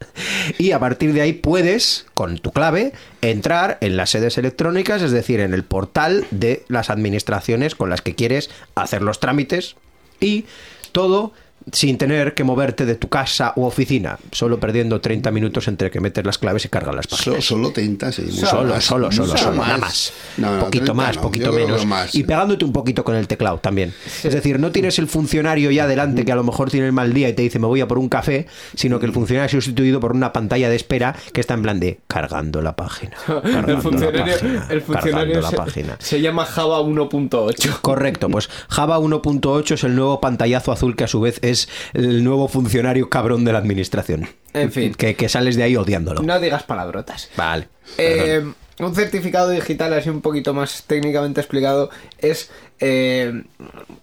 [0.58, 5.12] y a partir de ahí puedes, con tu clave, entrar en las sedes electrónicas, es
[5.12, 9.76] decir, en el portal de las administraciones con las que quieres hacer los trámites
[10.20, 10.46] y
[10.90, 11.32] todo
[11.72, 16.00] sin tener que moverte de tu casa u oficina, solo perdiendo 30 minutos entre que
[16.00, 17.44] metes las claves y cargas las So- páginas.
[17.44, 18.30] solo 30, sí.
[18.30, 20.12] Solo, más, solo, solo, solo, nada más.
[20.36, 21.86] No, no, poquito 30 más, no, poquito menos.
[22.14, 23.92] Y pegándote un poquito con el teclado también.
[24.22, 27.12] Es decir, no tienes el funcionario ya delante que a lo mejor tiene el mal
[27.12, 29.52] día y te dice me voy a por un café, sino que el funcionario es
[29.64, 33.16] sustituido por una pantalla de espera que está en plan de cargando la página.
[33.26, 35.96] cargando El funcionario, la página, el funcionario la se, página.
[35.98, 37.80] se llama Java 1.8.
[37.80, 41.55] Correcto, pues Java 1.8 es el nuevo pantallazo azul que a su vez es
[41.94, 44.28] el nuevo funcionario cabrón de la administración.
[44.52, 44.94] En fin.
[44.94, 46.22] Que, que sales de ahí odiándolo.
[46.22, 47.28] No digas palabrotas.
[47.36, 47.68] Vale.
[47.98, 48.42] Eh,
[48.78, 51.88] un certificado digital, así un poquito más técnicamente explicado,
[52.18, 53.42] es eh,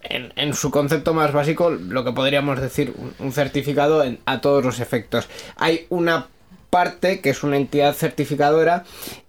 [0.02, 4.40] en, en su concepto más básico lo que podríamos decir un, un certificado en- a
[4.40, 5.28] todos los efectos.
[5.56, 6.26] Hay una
[6.70, 8.84] parte que es una entidad certificadora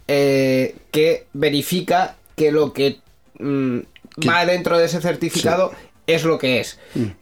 [0.07, 2.97] eh, que verifica que lo que
[3.39, 3.79] mm,
[4.19, 5.71] Que- va dentro de ese certificado
[6.07, 6.77] es lo que es.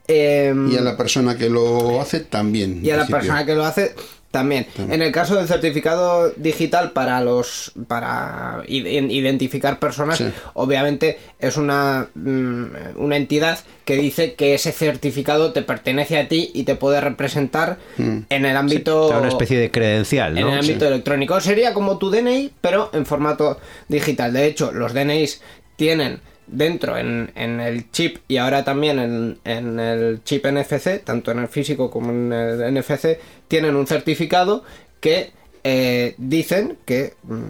[0.07, 2.79] Em, Y a la persona que lo hace también.
[2.79, 3.95] en y a la persona que lo hace
[4.31, 4.65] también.
[4.89, 10.25] En el caso del certificado digital para los para id- identificar personas, Sí.
[10.55, 12.65] obviamente es una mm,
[12.95, 17.77] una entidad que dice que ese certificado te pertenece a ti y te puede representar
[17.99, 20.53] en el ámbito O sea, una especie de credencial, en ¿no?
[20.53, 21.39] el ámbito electrónico.
[21.39, 24.33] Sería como tu DNI, pero en formato digital.
[24.33, 25.41] De hecho, los DNIs
[25.75, 31.31] tienen dentro en, en el chip y ahora también en, en el chip NFC, tanto
[31.31, 34.63] en el físico como en el NFC, tienen un certificado
[34.99, 35.31] que
[35.63, 37.43] eh, dicen que mm,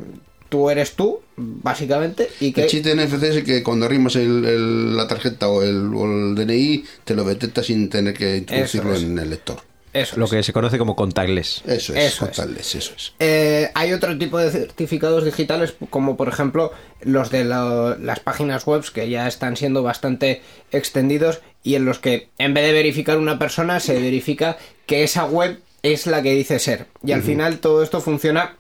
[0.49, 2.63] tú eres tú, básicamente, y que...
[2.63, 5.91] El chip de NFC es el que cuando arrimas el- el- la tarjeta o el,
[5.95, 9.01] o el DNI te lo detecta sin tener que introducirlo es.
[9.03, 9.57] en el lector.
[9.93, 10.31] Eso Lo es.
[10.31, 11.61] que se conoce como contactless.
[11.67, 12.31] Eso es, Eso es.
[12.31, 13.13] totalles, eso es.
[13.19, 18.65] Eh, hay otro tipo de certificados digitales, como por ejemplo los de lo- las páginas
[18.65, 23.17] web que ya están siendo bastante extendidos y en los que en vez de verificar
[23.17, 26.87] una persona se verifica que esa web es la que dice ser.
[27.05, 28.55] Y al final todo esto funciona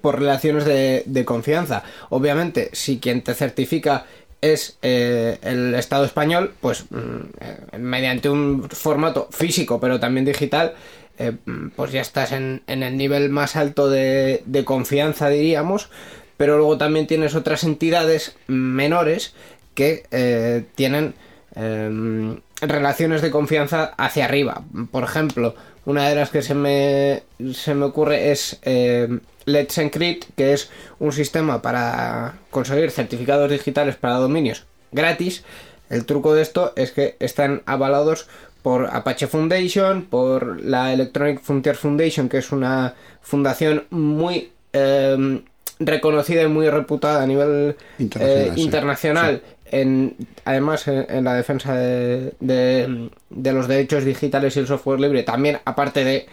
[0.00, 1.82] por relaciones de, de confianza.
[2.08, 4.06] Obviamente, si quien te certifica
[4.40, 6.96] es eh, el Estado español, pues mm,
[7.40, 10.74] eh, mediante un formato físico, pero también digital,
[11.18, 15.90] eh, mm, pues ya estás en, en el nivel más alto de, de confianza, diríamos.
[16.36, 19.32] Pero luego también tienes otras entidades menores
[19.74, 21.14] que tienen
[21.58, 24.62] eh, relaciones de confianza hacia arriba.
[24.90, 25.54] Por ejemplo,
[25.86, 27.22] una de las que se me,
[27.54, 33.96] se me ocurre es eh, Let's Encrypt, que es un sistema para conseguir certificados digitales
[33.96, 35.44] para dominios gratis.
[35.88, 38.26] El truco de esto es que están avalados
[38.62, 45.40] por Apache Foundation, por la Electronic Frontier Foundation, que es una fundación muy eh,
[45.78, 48.60] reconocida y muy reputada a nivel Internacional, eh, sí.
[48.62, 54.66] internacional en, además en, en la defensa de, de- de los derechos digitales y el
[54.66, 56.26] software libre, también aparte de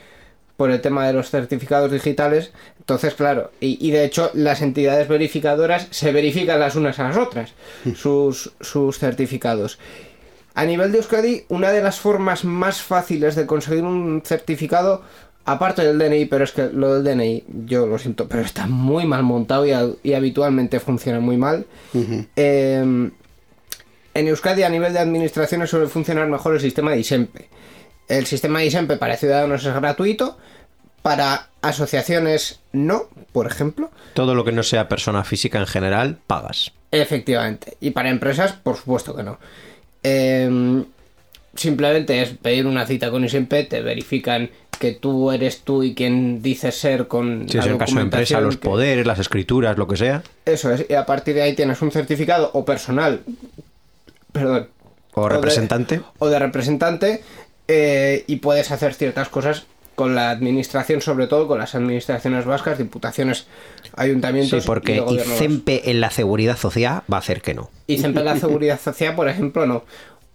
[0.58, 2.52] por el tema de los certificados digitales.
[2.80, 7.18] Entonces, claro, y, y de hecho las entidades verificadoras se verifican las unas a las
[7.18, 7.54] otras,
[7.96, 9.80] sus, sus certificados.
[10.56, 15.02] A nivel de Euskadi, una de las formas más fáciles de conseguir un certificado,
[15.46, 19.06] aparte del DNI, pero es que lo del DNI, yo lo siento, pero está muy
[19.08, 21.66] mal montado y, a- y habitualmente funciona muy mal.
[22.36, 23.10] Eh,
[24.16, 27.48] en Euskadi, a nivel de administraciones, suele funcionar mejor el sistema de ISEMPE.
[28.08, 30.38] El sistema de ISEMPE para ciudadanos es gratuito,
[31.02, 33.92] para asociaciones no, por ejemplo.
[34.14, 36.72] Todo lo que no sea persona física en general, pagas.
[36.92, 37.78] Efectivamente.
[37.82, 39.40] Y para empresas, por supuesto que no.
[40.04, 40.86] Em,
[41.56, 46.42] simplemente es pedir una cita con ISEMPE, te verifican que tú eres tú y quien
[46.42, 49.88] dices ser con Si es el caso de empresa, los que- poderes, las escrituras, lo
[49.88, 50.24] que sea.
[50.46, 53.22] Eso es, y a partir de ahí tienes un certificado o personal,
[54.32, 54.68] perdón,
[55.14, 56.02] O de- representante.
[56.20, 57.24] o de representante
[57.68, 62.78] eh, y puedes hacer ciertas cosas con la administración, sobre todo con las administraciones vascas,
[62.78, 63.46] diputaciones,
[63.84, 65.16] Sí, ayuntamientos porque y.
[65.16, 67.70] ICEMPE en la seguridad social va a hacer que no.
[67.88, 69.84] Y siempre la seguridad social, por ejemplo, no.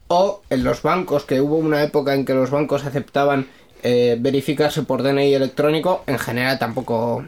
[0.06, 3.46] O en los bancos, que hubo una época en que los bancos aceptaban
[3.82, 7.24] eh, verificarse por DNI electrónico, en general tampoco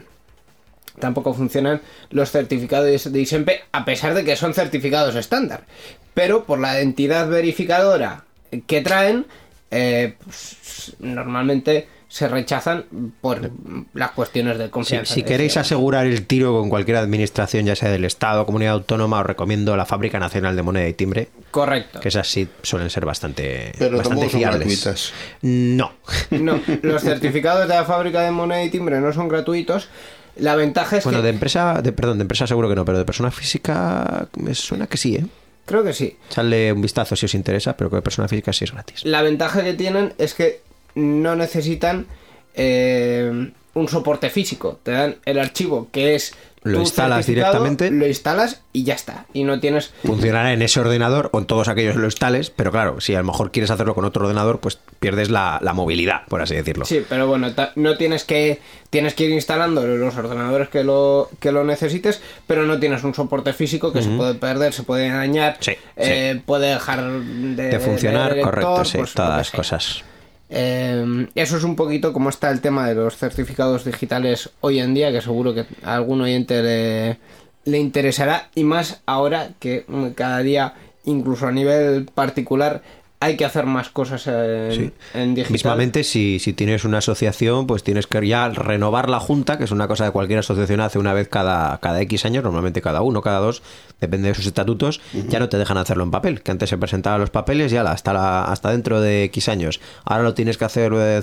[0.99, 5.65] tampoco funcionan los certificados de ISEMPE, a pesar de que son certificados estándar.
[6.13, 8.25] Pero por la entidad verificadora
[8.67, 9.25] que traen,
[9.71, 12.83] eh, pues, normalmente se rechazan
[13.21, 13.49] por
[13.93, 15.13] las cuestiones de confianza.
[15.13, 19.25] si queréis asegurar el tiro con cualquier administración, ya sea del Estado, comunidad autónoma, os
[19.25, 22.01] recomiendo la Fábrica Nacional de Moneda y Timbre, Correcto.
[22.01, 24.59] que esas sí suelen ser bastante, Pero bastante son fiables.
[24.83, 25.13] gratuitas.
[25.41, 25.93] No.
[26.31, 29.87] No, los certificados de la fábrica de moneda y timbre no son gratuitos.
[30.35, 31.23] La ventaja es Bueno, que...
[31.23, 34.87] de empresa, de, perdón, de empresa seguro que no, pero de persona física me suena
[34.87, 35.25] que sí, ¿eh?
[35.65, 36.17] Creo que sí.
[36.29, 39.05] Echarle un vistazo si os interesa, pero que persona física sí es gratis.
[39.05, 40.61] La ventaja que tienen es que
[40.95, 42.07] no necesitan
[42.55, 44.79] eh, un soporte físico.
[44.83, 46.33] Te dan el archivo que es.
[46.63, 47.89] Lo instalas directamente.
[47.89, 49.25] Lo instalas y ya está.
[49.33, 49.93] Y no tienes.
[50.03, 53.25] Funcionará en ese ordenador o en todos aquellos los tales, pero claro, si a lo
[53.25, 56.85] mejor quieres hacerlo con otro ordenador, pues pierdes la, la movilidad, por así decirlo.
[56.85, 58.59] Sí, pero bueno, no tienes que
[58.91, 63.15] tienes que ir instalando los ordenadores que lo que lo necesites, pero no tienes un
[63.15, 67.79] soporte físico que se puede perder, se puede dañar, Sí, eh, puede dejar de, De
[67.79, 70.03] funcionar, correcto, lector, sí, pues, todas las cosas.
[70.51, 74.93] Eh, eso es un poquito como está el tema de los certificados digitales hoy en
[74.93, 77.17] día, que seguro que a algún oyente le,
[77.65, 79.83] le interesará, y más ahora que
[80.13, 82.83] cada día, incluso a nivel particular,
[83.21, 84.91] hay que hacer más cosas en, Sí.
[85.13, 85.51] en digital.
[85.53, 89.71] Mismamente, si, si tienes una asociación, pues tienes que ya renovar la junta, que es
[89.71, 93.21] una cosa que cualquier asociación hace una vez cada, cada X años, normalmente cada uno,
[93.21, 93.61] cada dos,
[94.01, 97.21] depende de sus estatutos, ya no te dejan hacerlo en papel, que antes se presentaban
[97.21, 99.79] los papeles y ala, hasta, la, hasta dentro de X años.
[100.03, 101.21] Ahora lo tienes que hacer eh,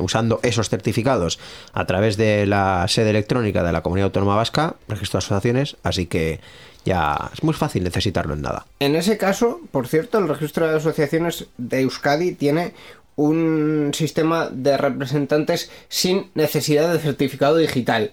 [0.00, 1.40] usando esos certificados
[1.72, 6.06] a través de la sede electrónica de la Comunidad Autónoma Vasca, registro de asociaciones, así
[6.06, 6.38] que
[6.84, 8.66] ya es muy fácil necesitarlo en nada.
[8.80, 12.74] En ese caso, por cierto, el registro de asociaciones de Euskadi tiene
[13.16, 18.10] un sistema de representantes sin necesidad de certificado digital.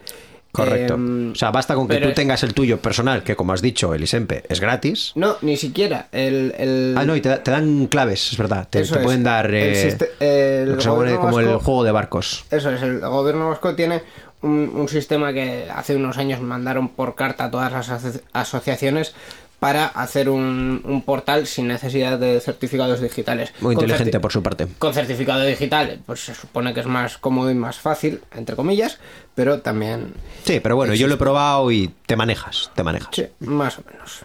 [0.51, 0.95] Correcto.
[0.95, 3.93] Em, o sea, basta con que tú tengas el tuyo personal, que como has dicho,
[3.93, 5.13] el ISEMPE es gratis.
[5.15, 6.07] No, ni siquiera.
[6.11, 8.67] El, el- Ah, no, y te, te dan claves, es verdad.
[8.69, 8.91] Te, es.
[8.91, 12.43] pueden dar eh, el lo que se como el juego de barcos.
[12.51, 14.03] Eso es, el gobierno vasco tiene
[14.41, 19.13] un, un sistema que hace unos años mandaron por carta a todas las aso- asociaciones
[19.59, 23.53] para hacer un, un portal sin necesidad de certificados digitales.
[23.61, 24.65] Muy Con inteligente por su parte.
[24.79, 28.97] Con certificado digital, pues se supone que es más cómodo y más fácil, entre comillas,
[29.35, 30.13] pero también,
[30.45, 33.09] Sí, pero bueno, yo lo he probado y te manejas, te manejas.
[33.13, 34.21] sí, más o menos.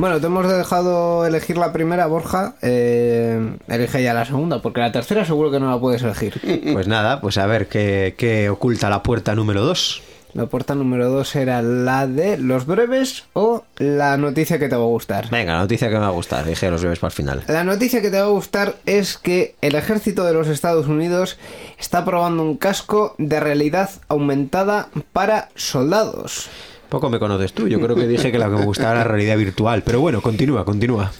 [0.00, 2.54] Bueno, te hemos dejado elegir la primera, Borja.
[2.62, 6.40] Eh, elige ya la segunda, porque la tercera seguro que no la puedes elegir.
[6.72, 10.02] Pues nada, pues a ver qué, qué oculta la puerta número 2.
[10.32, 14.82] La puerta número dos era la de los breves o la noticia que te va
[14.82, 15.28] a gustar.
[15.28, 17.42] Venga, la noticia que me va a gustar, dije los bebés para el final.
[17.48, 21.36] La noticia que te va a gustar es que el ejército de los Estados Unidos
[21.78, 26.48] está probando un casco de realidad aumentada para soldados.
[26.90, 29.04] Poco me conoces tú, yo creo que dije que la que me gustaba era la
[29.04, 29.82] realidad virtual.
[29.84, 31.12] Pero bueno, continúa, continúa.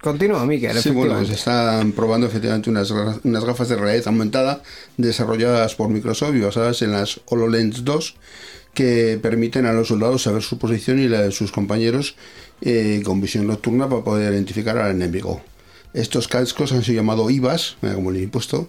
[0.00, 4.62] Continúa, Miquel, Sí, bueno, se están probando efectivamente unas, unas gafas de realidad aumentada
[4.96, 8.14] desarrolladas por Microsoft y basadas en las HoloLens 2
[8.72, 12.14] que permiten a los soldados saber su posición y la de sus compañeros
[12.60, 15.42] eh, con visión nocturna para poder identificar al enemigo.
[15.92, 18.68] Estos cascos han sido llamados IVAs, mira como le he puesto,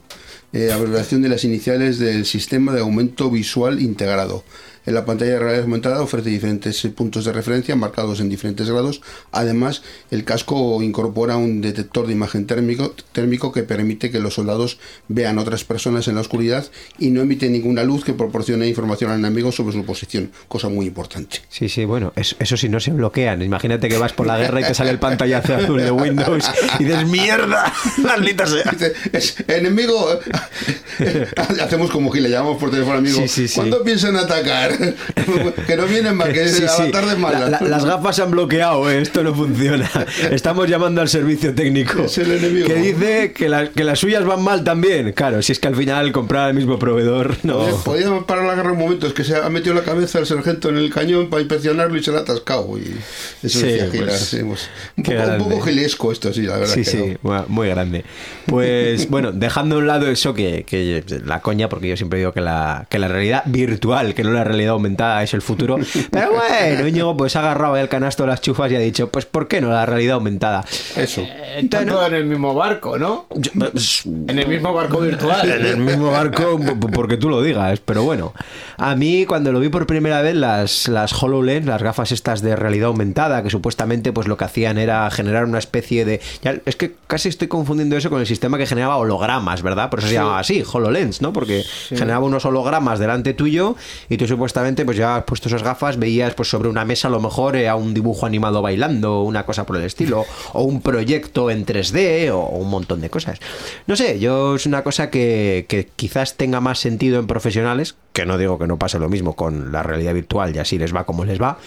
[0.54, 4.44] eh, abreviación de las iniciales del Sistema de Aumento Visual Integrado.
[4.86, 8.68] En la pantalla de realidad aumentada ofrece diferentes eh, puntos de referencia marcados en diferentes
[8.70, 9.02] grados.
[9.32, 14.80] Además, el casco incorpora un detector de imagen térmico, térmico que permite que los soldados
[15.08, 16.66] vean otras personas en la oscuridad
[16.98, 20.88] y no emite ninguna luz que proporcione información al enemigo sobre su posición, cosa muy
[20.88, 21.42] importante.
[21.50, 23.44] Sí, sí, bueno, eso, eso sí no se bloquean.
[23.44, 26.86] Imagínate que vas por la guerra y te sale el pantallazo azul de Windows y
[26.86, 27.72] dices ¡Mierda!
[28.00, 28.64] ¡Maldita sea!
[28.72, 30.20] Dice, es enemigo.
[31.62, 33.18] Hacemos como que le llamamos por teléfono amigo.
[33.22, 33.56] Sí, sí, sí.
[33.56, 34.78] ¿Cuándo piensan atacar?
[35.68, 37.40] que no vienen más, que la tarde es mala.
[37.50, 39.02] La- la- las gafas se han bloqueado, ¿eh?
[39.02, 39.90] esto no funciona.
[40.32, 42.04] Estamos llamando al servicio técnico.
[42.04, 42.68] Es el enemigo.
[42.68, 45.12] Que dice que, la- que las suyas van mal también.
[45.14, 47.60] Claro, si es que al final comprar al mismo proveedor, no.
[47.84, 50.70] Podía parar la guerra un momento, es que se ha metido la cabeza el sargento
[50.70, 52.78] en el cañón para inspeccionarlo y se la ha atascado.
[52.78, 52.96] Y
[53.44, 56.74] eso Sí, Gilar, pues, sí, pues, un, poco, un poco gilesco esto, sí, la verdad.
[56.74, 57.30] Sí, que sí, no.
[57.32, 58.06] muy- muy grande.
[58.46, 62.32] Pues bueno, dejando a un lado eso que, que la coña, porque yo siempre digo
[62.34, 65.78] que la, que la realidad virtual, que no la realidad aumentada es el futuro.
[66.12, 69.26] Pero bueno, Íñigo pues ha agarrado el canasto de las chufas y ha dicho, pues
[69.26, 70.64] ¿por qué no la realidad aumentada?
[70.96, 71.26] Eso.
[71.58, 73.26] Están todos en el mismo barco, ¿no?
[73.36, 75.50] Yo- pues, En el mismo barco virtual.
[75.52, 76.60] en el mismo barco
[76.94, 78.34] porque tú lo digas, pero bueno.
[78.78, 82.56] A mí cuando lo vi por primera vez las, las HoloLens, las gafas estas de
[82.56, 86.20] realidad aumentada, que supuestamente pues lo que hacían era generar una especie de...
[86.42, 89.90] ya, es que casi estoy confundiendo eso con el sistema que generaba hologramas, ¿verdad?
[89.90, 91.32] Por eso se llamaba así, HoloLens, ¿no?
[91.34, 93.76] Porque generaba unos hologramas delante tuyo
[94.10, 97.12] y tú supuestamente pues ya has puesto esas gafas, veías pues sobre una mesa a
[97.12, 100.82] lo mejor eh, a un dibujo animado bailando, una cosa por el estilo, o un
[100.82, 103.40] proyecto en 3D o un montón de cosas.
[103.88, 108.26] No sé, yo es una cosa que, que quizás tenga más sentido en profesionales, que
[108.26, 111.06] no digo que no pase lo mismo con la realidad virtual y así les va
[111.06, 111.58] como les va,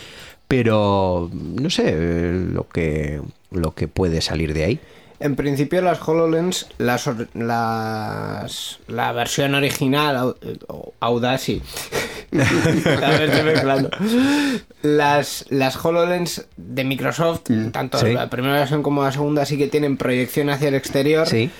[0.48, 3.20] pero no sé eh, lo que,
[3.50, 4.80] lo que puede salir de ahí.
[5.20, 10.34] En principio las HoloLens, las, las la versión original,
[10.68, 11.62] o Audacity,
[14.82, 18.12] las, las HoloLens de Microsoft, tanto Sí.
[18.12, 21.26] la primera versión como la segunda, sí que tienen proyección hacia el exterior.
[21.26, 21.50] Sí.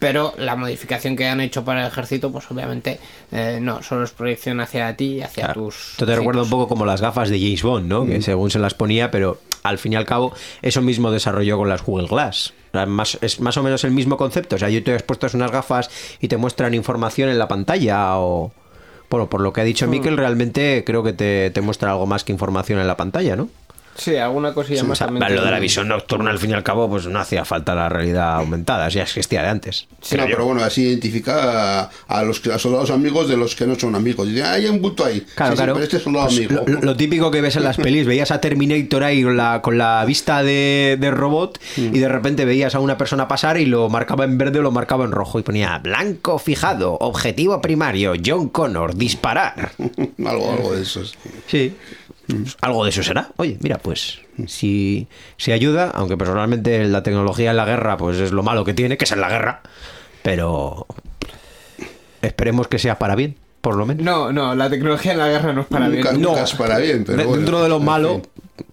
[0.00, 2.98] Pero la modificación que han hecho para el ejército, pues obviamente
[3.32, 5.62] eh, no, solo es proyección hacia ti y hacia Claro.
[5.62, 5.92] tus.
[5.92, 8.04] Esto te recuerda un poco como las gafas de James Bond, ¿no?
[8.04, 11.68] Que según se las ponía, pero al fin y al cabo, eso mismo desarrolló con
[11.70, 12.52] las Google Glass.
[12.86, 14.56] Más- es más o menos el mismo concepto.
[14.56, 18.18] O sea, yo te has puesto unas gafas y te muestran información en la pantalla
[18.18, 18.52] o...
[19.10, 22.24] Bueno, por lo que ha dicho Mikel, realmente creo que te, te muestra algo más
[22.24, 23.48] que información en la pantalla, ¿no?
[23.96, 26.54] Sí, alguna cosilla O más sea, también lo de la visión nocturna, al fin y
[26.54, 29.86] al cabo, pues no hacía falta la realidad aumentada, ya existía de antes.
[30.02, 33.54] Sí, no, pero bueno, así identifica a, a los que- a soldados amigos de los
[33.54, 34.26] que no son amigos.
[34.28, 35.20] Dice, "Ah, hay un bulto ahí.
[35.34, 35.72] Claro, Sí, sí, claro.
[35.74, 36.64] pero este es soldado Pues amigo.
[36.66, 39.78] lo, lo típico que ves en las pelis, veías a Terminator ahí con la, con
[39.78, 43.88] la vista de, de robot y de repente veías a una persona pasar y lo
[43.88, 48.48] marcaba en verde o lo marcaba en rojo y ponía blanco fijado, objetivo primario, John
[48.48, 49.70] Connor, disparar.
[50.26, 51.04] algo, algo de eso.
[51.04, 51.14] sí.
[51.46, 51.76] Sí.
[52.60, 53.28] Algo de eso será.
[53.36, 55.06] Oye, mira, pues si,
[55.36, 58.96] si ayuda, aunque personalmente la tecnología en la guerra pues es lo malo que tiene,
[58.96, 59.60] que es en la guerra,
[60.22, 60.86] pero
[62.22, 64.04] esperemos que sea para bien, por lo menos.
[64.04, 66.22] No, no, la tecnología en la guerra no es para Nunca, bien.
[66.22, 68.22] nunca es para bien, pero De- bueno, dentro de lo malo,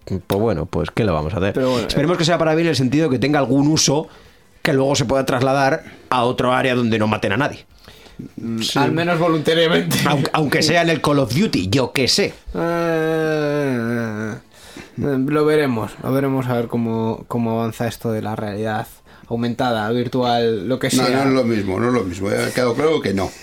[0.05, 0.23] fin.
[0.25, 1.53] pues bueno, pues ¿qué le vamos a hacer?
[1.53, 4.07] Pero bueno, Esperemos que sea para bien en el sentido de que tenga algún uso
[4.61, 7.65] que luego se pueda trasladar a otro área donde no maten a nadie.
[8.75, 9.97] Al menos voluntariamente.
[10.05, 12.33] Aunque, aunque sea en el Call of Duty, yo qué sé.
[12.53, 14.35] Eh,
[14.97, 18.87] lo veremos, lo veremos a ver cómo, cómo avanza esto de la realidad
[19.33, 21.23] aumentada, virtual, lo que No, sea.
[21.23, 22.29] no es lo mismo, no es lo mismo.
[22.29, 23.29] Ha quedado claro que no.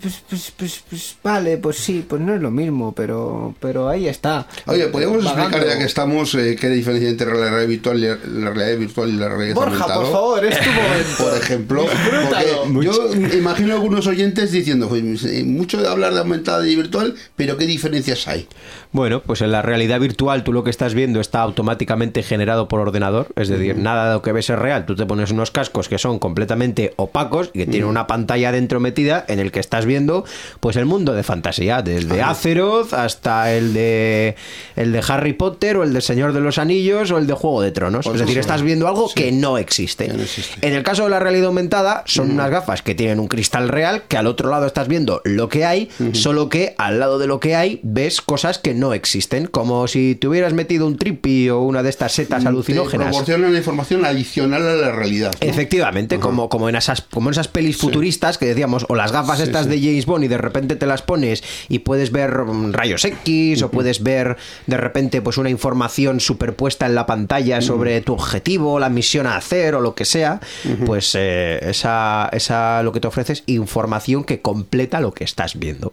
[0.00, 4.08] Pues, pues, pues, pues, vale, pues sí, pues no es lo mismo, pero, pero ahí
[4.08, 4.46] está.
[4.66, 8.50] Oye, podríamos explicar ya que estamos eh, qué diferencia entre la realidad virtual y la
[8.50, 10.00] realidad virtual y la realidad Borja, aumentada.
[10.00, 11.24] por favor, es tu momento.
[11.24, 11.86] Por ejemplo,
[12.28, 16.76] porque yo imagino a algunos oyentes diciendo, "Pues, eh, mucho de hablar de aumentada y
[16.76, 18.46] virtual, pero ¿qué diferencias hay?
[18.92, 22.80] Bueno, pues en la realidad virtual tú lo que estás viendo está automáticamente generado por
[22.80, 24.86] ordenador, es decir, nada de lo que ves es real.
[24.86, 28.80] Tú te pones unos cascos que son completamente opacos y que tienen una pantalla dentro
[28.80, 30.24] metida en el que estás viendo
[30.60, 34.36] pues el mundo de fantasía, desde Azeroth hasta el de
[34.76, 37.62] el de Harry Potter o el de Señor de los Anillos o el de Juego
[37.62, 38.04] de Tronos.
[38.06, 40.06] Pues es decir, estás viendo algo que no existe.
[40.06, 40.66] Que no existe.
[40.66, 44.02] En el caso de la realidad aumentada, son unas gafas que tienen un cristal real,
[44.08, 47.40] que al otro lado estás viendo lo que hay, solo que al lado de lo
[47.40, 51.60] que hay ves cosas que no existen, como si te hubieras metido un tripi o
[51.60, 53.08] una de estas setas Te alucinógenas.
[53.08, 55.32] proporcionan información adicional a la realidad.
[55.40, 55.46] ¿no?
[55.48, 59.38] Efectivamente, como, como en esas, como en esas pelis futuristas que decíamos, o las gafas
[59.38, 59.70] Sí, estas sí.
[59.70, 63.62] de James Bond y de repente te las pones y puedes ver mm, rayos X
[63.62, 68.78] o puedes ver de repente pues una información superpuesta en la pantalla sobre tu objetivo,
[68.78, 70.40] la misión a hacer o lo que sea,
[70.86, 75.58] pues eh, esa, esa lo que te ofrece es información que completa lo que estás
[75.58, 75.92] viendo.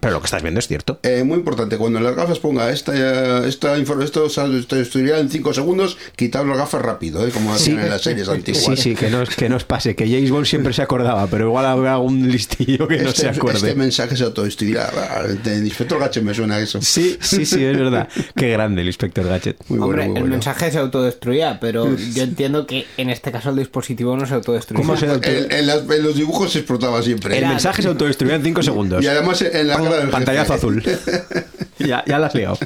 [0.00, 0.98] Pero lo que estás viendo es cierto.
[1.02, 5.18] Eh, muy importante, cuando en las gafas ponga esta, eh, esta info- esto, esto estudiará
[5.20, 8.64] en 5 segundos, quitar las gafas rápido, eh, como hacían en las series antiguas.
[8.64, 11.66] Sí, sí, que nos, que nos pase, que James Bond siempre se acordaba, pero igual
[11.66, 13.58] habrá algún listillo que no este, se acuerde.
[13.68, 14.90] este mensaje se autodestruirá.
[14.96, 16.80] Ah, El inspector Gache me suena a eso.
[16.82, 18.08] Sí, sí, sí, es verdad.
[18.36, 19.56] Qué grande el inspector Gadget.
[19.68, 20.34] Muy bueno, Hombre, muy el bueno.
[20.36, 24.84] mensaje se autodestruía, pero yo entiendo que en este caso el dispositivo no se autodestruía.
[24.84, 27.38] ¿Cómo se auto- En, en las- en los dibujos se explotaba siempre.
[27.38, 29.02] El mensaje se autodestruyó en 5 segundos.
[29.04, 30.66] Y además en la cara del Pantallazo jefe.
[30.66, 30.82] azul.
[31.78, 32.58] ya, ya la has liado.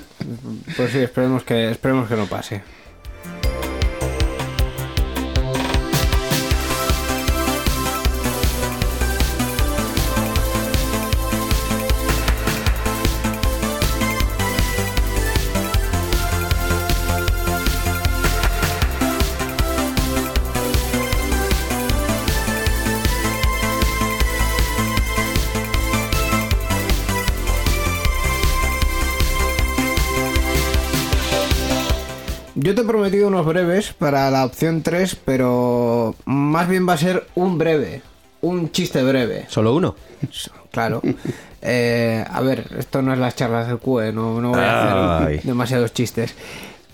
[0.76, 2.62] Pues sí, esperemos que, esperemos que no pase.
[32.66, 36.96] Yo te he prometido unos breves para la opción 3, pero más bien va a
[36.96, 38.02] ser un breve,
[38.40, 39.44] un chiste breve.
[39.46, 39.94] ¿Solo uno?
[40.72, 41.00] Claro.
[41.68, 45.34] Eh, a ver, esto no es las charlas del QE, no, no voy a Ay.
[45.36, 46.34] hacer demasiados chistes.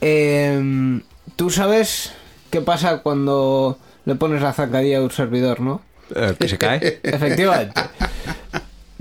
[0.00, 1.00] Eh,
[1.36, 2.12] Tú sabes
[2.48, 5.82] qué pasa cuando le pones la zancadilla a un servidor, ¿no?
[6.14, 7.00] Eh, ¿Que se cae?
[7.02, 7.82] Efectivamente.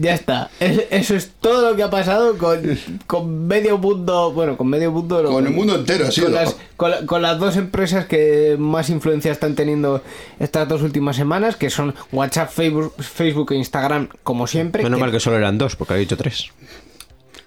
[0.01, 0.49] Ya está.
[0.59, 2.59] Es- eso es todo lo que ha pasado con,
[3.07, 4.31] con medio mundo.
[4.31, 5.23] Bueno, con medio mundo.
[5.23, 6.27] Con el mundo entero ha sido.
[6.27, 10.01] Con las, con la- con las dos empresas que más influencia están teniendo
[10.39, 14.81] estas dos últimas semanas, que son WhatsApp, Facebook, Facebook e Instagram, como siempre.
[14.83, 16.47] Menos que- mal que solo eran dos, porque había dicho tres.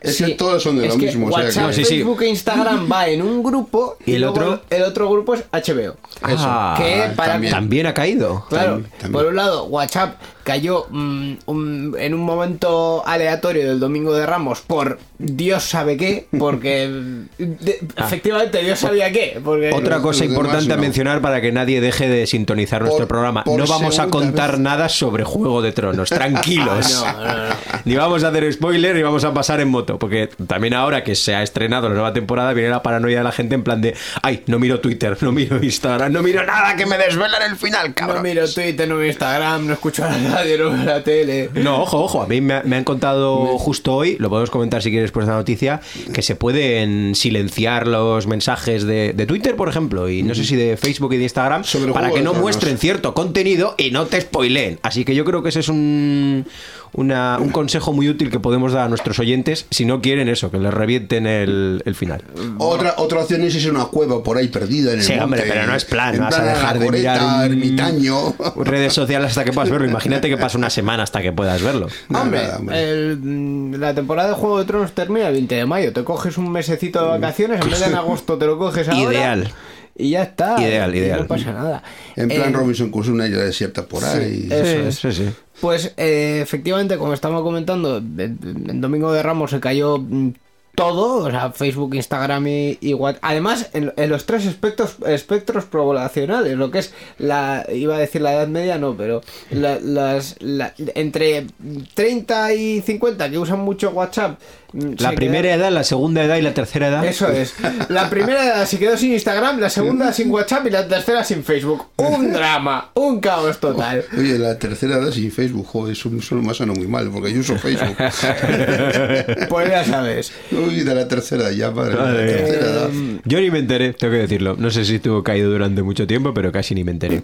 [0.01, 1.29] Es que Sí, todos son de es lo que mismo.
[1.29, 1.95] o sea que- WhatsApp, No, sí, sí.
[1.97, 4.61] Facebook e Instagram va en un grupo ¿Y el otro?
[4.69, 5.97] el otro grupo es HBO.
[6.23, 7.53] Ah, que para también.
[7.55, 8.45] También ha caído.
[8.51, 9.13] Claro, También, también.
[9.13, 14.61] por un lado, WhatsApp cayó mm, un- en un momento aleatorio del Domingo de Ramos
[14.61, 17.25] por Dios sabe qué, porque
[17.97, 19.41] efectivamente Dios sabía qué.
[19.45, 20.83] Porque, Otra cosa importante a no.
[20.83, 23.43] mencionar para que nadie deje de sintonizar nuestro programa.
[23.47, 24.61] No vamos a contar vez.
[24.61, 26.09] nada sobre Juego de Tronos.
[26.15, 27.03] Tranquilos.
[27.05, 27.55] No, no, no.
[27.85, 29.99] Ni vamos a hacer spoiler ni vamos a pasar en moto.
[29.99, 33.33] Porque también ahora que se ha estrenado la nueva temporada viene la paranoia de la
[33.33, 36.87] gente en plan de ay, no miro Twitter, no miro Instagram, no miro nada que
[36.87, 38.19] me desvelan el final, cabrón.
[38.19, 41.51] No miro Twitter, no miro Instagram, no escucho la radio, no veo la tele.
[41.55, 42.23] No, ojo, ojo.
[42.23, 45.37] A mí me, me han contado justo hoy, lo podemos comentar si quieres de la
[45.37, 45.81] noticia,
[46.13, 50.57] que se pueden silenciar los mensajes de, de Twitter, por ejemplo, y no sé si
[50.57, 54.21] de Facebook y de Instagram, Sobre para que no muestren cierto contenido y no te
[54.21, 54.79] spoileen.
[54.83, 56.47] Así que yo creo que ese es un,
[56.95, 60.51] una- un consejo muy útil que podemos dar a nuestros oyentes si no quieren eso,
[60.51, 62.23] que les revienten el, el final.
[62.59, 65.25] Otra, otra opción es irse a una cueva por ahí perdida en el Sí, monte.
[65.25, 68.35] hombre, pero no es plan, vas a dejar de mirar un- ermitaño.
[68.57, 69.87] Redes sociales hasta que puedas verlo.
[69.89, 71.89] Imagínate que pasa una semana hasta que puedas verlo.
[72.13, 72.91] Hombre, nada, hombre.
[72.91, 75.93] el- mm, la temporada de Juego de Tronos termina el 20 de mayo.
[75.93, 79.01] Te coges un mesecito de vacaciones, en vez de en agosto te lo coges ahora.
[79.13, 79.53] Ideal.
[79.97, 80.61] Y ya está.
[80.61, 81.21] Ideal, y ideal.
[81.21, 81.83] No pasa nada.
[82.17, 84.49] En plan Eh, Robinson Crusoe, una isla desierta por ahí.
[84.51, 84.95] Eso es.
[84.97, 85.31] sí, sí.
[85.61, 88.37] Pues eh, efectivamente, como estamos comentando, el,
[88.81, 90.33] Domingo de Ramos se cayó mm,
[90.75, 93.23] todo, o sea, Facebook, Instagram y, y WhatsApp.
[93.25, 98.21] Además, en, en los tres espectros, espectros poblacionales, lo que es la, iba a decir
[98.23, 99.21] la edad media, no, pero
[99.51, 101.47] la- las, la- entre
[101.95, 104.41] 30 y 50 que usan mucho WhatsApp.
[104.75, 107.05] Mm, La se primera edad, la segunda edad y la tercera edad.
[107.05, 107.55] Eso es.
[107.89, 111.45] La primera edad se quedó sin Instagram, la segunda sin WhatsApp y la tercera sin
[111.45, 111.85] Facebook.
[111.97, 114.05] Un drama, un caos total.
[114.19, 117.41] Oye, la tercera edad sin Facebook, joder, eso, eso me suena muy mal, porque yo
[117.41, 117.97] uso Facebook.
[119.49, 120.33] Pues ya sabes.
[120.51, 121.95] Uy, de la tercera ya, padre.
[121.97, 122.37] Madre la mía.
[122.37, 122.91] tercera edad.
[123.25, 124.57] Yo ni me enteré, tengo que decirlo.
[124.59, 127.23] No sé si estuvo caído durante mucho tiempo, pero casi ni me enteré.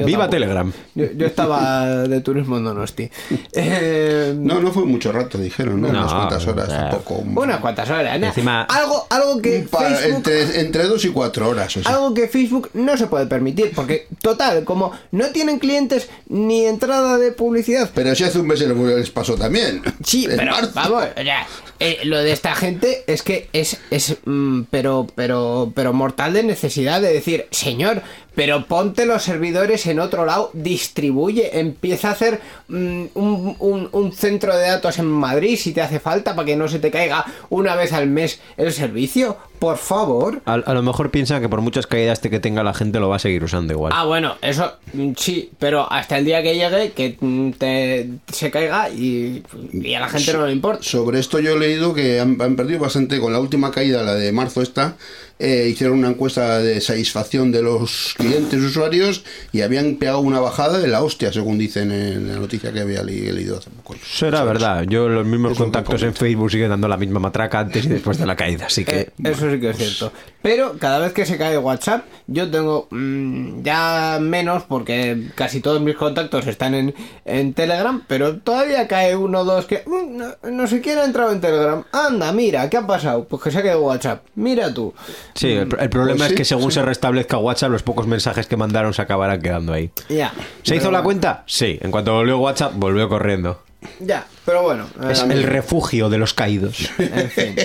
[0.00, 0.30] Yo Viva tampoco.
[0.30, 0.72] Telegram.
[0.94, 3.10] Yo, yo estaba de turismo en Donosti.
[3.52, 5.88] Eh, No, no fue mucho rato, dijeron, ¿no?
[5.92, 7.14] No, Unas cuantas horas, tampoco.
[7.40, 8.18] unas cuantas horas.
[8.20, 8.26] ¿no?
[8.26, 10.14] Encima- Algo, algo que Facebook...
[10.14, 11.92] entre, entre dos y cuatro horas, o sea.
[11.92, 17.18] Algo que Facebook no se puede permitir, porque, total, como no tienen clientes ni entrada
[17.18, 19.82] de publicidad, Pero si hace un mes les pasó también.
[20.04, 20.70] Sí, pero marzo.
[20.74, 21.46] vamos, sea,
[21.80, 26.42] eh, lo de esta gente es que es, es mm, pero, pero, pero mortal de
[26.42, 28.02] necesidad de decir, señor,
[28.34, 34.12] pero ponte los servidores en otro lado, distribuye, empieza a hacer mm, un, un- un
[34.12, 37.24] centro de datos en Madrid si te hace falta para que no se te caiga
[37.50, 40.42] una vez al mes el servicio, por favor.
[40.46, 43.16] A, a lo mejor piensan que por muchas caídas que tenga la gente lo va
[43.16, 43.92] a seguir usando igual.
[43.94, 48.50] Ah, bueno, eso mm, sí, pero hasta el día que llegue, que mm, te, se
[48.50, 50.82] caiga y, y a la gente no le importa.
[50.82, 54.14] Sobre esto yo he leído que han, han perdido bastante con la última caída, la
[54.14, 54.96] de marzo esta,
[55.38, 60.78] eh, hicieron una encuesta de satisfacción de los clientes usuarios y habían pegado una bajada
[60.78, 63.94] de la hostia, según dicen en la noticia que había le- leído hace poco.
[64.04, 64.84] Será verdad.
[64.88, 66.14] Yo los mismos Es lo que contactos en.
[66.14, 68.66] Facebook siguen dando la misma matraca antes y después de la caída.
[68.66, 69.00] Así que...
[69.00, 70.12] Eh, eso sí que es cierto.
[70.42, 75.80] Pero cada vez que se cae WhatsApp, yo tengo mm, ya menos porque casi todos
[75.82, 76.94] mis contactos están en,
[77.24, 81.04] en Telegram, pero todavía cae uno o dos que mm, no, no sé quién ha
[81.04, 81.84] entrado en Telegram.
[81.92, 83.24] Anda, mira, ¿qué ha pasado?
[83.24, 84.24] Pues que se ha caído WhatsApp.
[84.34, 84.94] Mira tú.
[85.34, 86.76] Sí, el, el problema Pues es sí, que según sí.
[86.76, 89.90] se restablezca WhatsApp, los pocos mensajes que mandaron se acabarán quedando ahí.
[90.08, 90.32] Ya.
[90.62, 91.44] ¿Se hizo la cuenta?
[91.46, 91.78] Sí.
[91.82, 93.62] En cuanto volvió WhatsApp, volvió corriendo.
[93.98, 94.86] Ya, pero bueno.
[95.10, 96.90] Es eh, el refugio de los caídos.
[96.98, 97.56] En fin.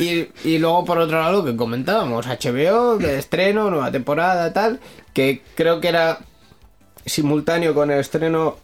[0.00, 4.80] Y, y luego por otro lado lo que comentábamos, HBO, de estreno, nueva temporada, tal,
[5.12, 6.18] que creo que era
[7.04, 8.56] simultáneo con el estreno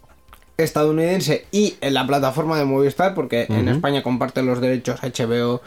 [0.57, 5.61] estadounidense y en la plataforma de Movistar, porque en España comparten los derechos HBO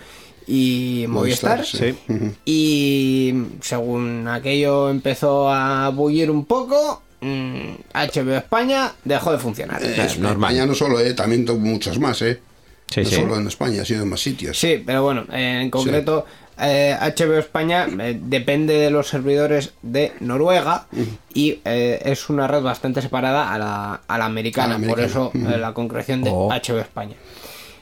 [0.48, 1.58] y Movistar.
[1.60, 1.96] Movistar, sí.
[2.08, 2.34] Ujú.
[2.46, 9.84] Y según aquello empezó a bullir un poco, mm, HBO España dejó de funcionar.
[9.84, 10.52] Eh, Es normal.
[10.52, 12.40] España no solo, eh, también muchos más, ¿eh?
[12.92, 13.16] Sí, no sí.
[13.16, 14.58] solo en España, sino en más sitios.
[14.60, 16.26] Sí, pero bueno, eh, en concreto,
[16.60, 20.88] eh, HBO España eh, depende de los servidores de Noruega
[21.34, 25.00] y eh, es una red bastante separada a la, a la americana, A la por
[25.00, 26.50] eso eh, la concreción de Oh.
[26.50, 27.16] HBO España.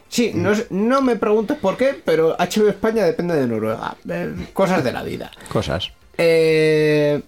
[0.10, 3.95] Sí, no, es- no me preguntes por qué, pero HBO España depende de Noruega.
[4.10, 5.32] Eh, cosas de la vida.
[5.51, 5.91] Cosas.
[6.18, 7.22] Eh,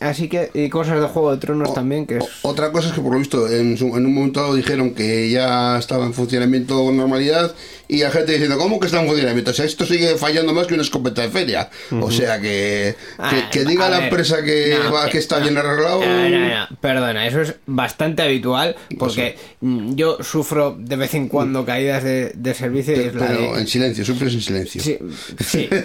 [0.00, 2.24] así que, y cosas de Juego de Tronos también, que es...
[2.42, 5.30] Otra cosa es que por lo visto en, su- en un momento dado dijeron que
[5.30, 7.54] ya estaba en funcionamiento con normalidad
[7.88, 9.50] y la gente diciendo, ¿cómo que está en funcionamiento?
[9.50, 11.70] O sea, esto sigue fallando más que una escopeta de feria.
[12.00, 15.18] O sea, que, que, Ah, que diga a la ver, empresa que, no, va- que
[15.18, 16.00] está bien arreglado.
[16.00, 21.28] No, no, no, Perdona, eso es bastante habitual porque mm, yo sufro de vez en
[21.28, 24.82] cuando caídas de, de servicio y es la Pero de- en silencio, sufres en silencio.
[24.82, 24.98] Sí,
[25.44, 25.68] sí.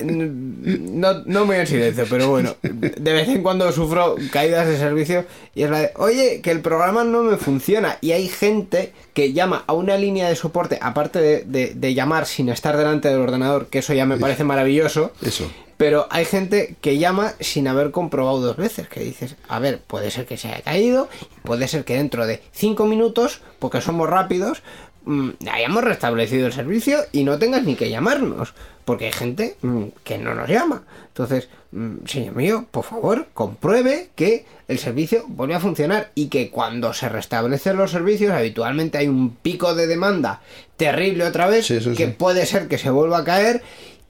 [0.00, 5.24] No, no muy en silencio, pero bueno, de vez en cuando sufro caídas de servicio
[5.54, 7.98] y es la de, oye, que el programa no me funciona.
[8.00, 12.26] Y hay gente que llama a una línea de soporte, aparte de, de- de llamar
[12.26, 15.12] sin estar delante del ordenador, que eso ya me parece maravilloso.
[15.22, 15.50] Eso.
[15.76, 20.10] Pero hay gente que llama sin haber comprobado dos veces, que dices, a ver, puede
[20.10, 21.08] ser que se haya caído,
[21.42, 24.62] puede ser que dentro de cinco minutos, porque somos rápidos,
[25.06, 28.52] mm, hayamos restablecido el servicio y no tengas ni que llamarnos,
[28.84, 30.82] porque hay gente mm, que no nos llama.
[31.08, 36.50] Entonces, mm, señor mío, por favor, compruebe que el servicio vuelve a funcionar y que
[36.50, 40.42] cuando se restablecen los servicios, habitualmente hay un pico de demanda
[40.76, 42.14] terrible otra vez, Sí, que sí.
[42.18, 43.62] puede ser que se vuelva a caer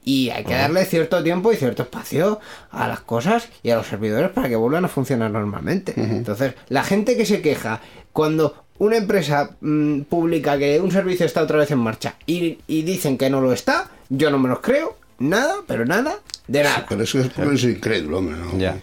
[0.03, 2.39] y hay que darle cierto tiempo y cierto espacio
[2.71, 5.93] a las cosas y a los servidores para que vuelvan a funcionar normalmente.
[5.97, 7.81] Entonces, la gente que se queja
[8.13, 12.81] cuando una empresa mm, publica que un servicio está otra vez en marcha y, y
[12.83, 16.85] dicen que no lo está, yo no me los creo, nada, pero nada, de nada.
[16.87, 18.35] Pero eso es incrédulo, hombre.
[18.37, 18.57] ¿no?
[18.57, 18.77] Ya.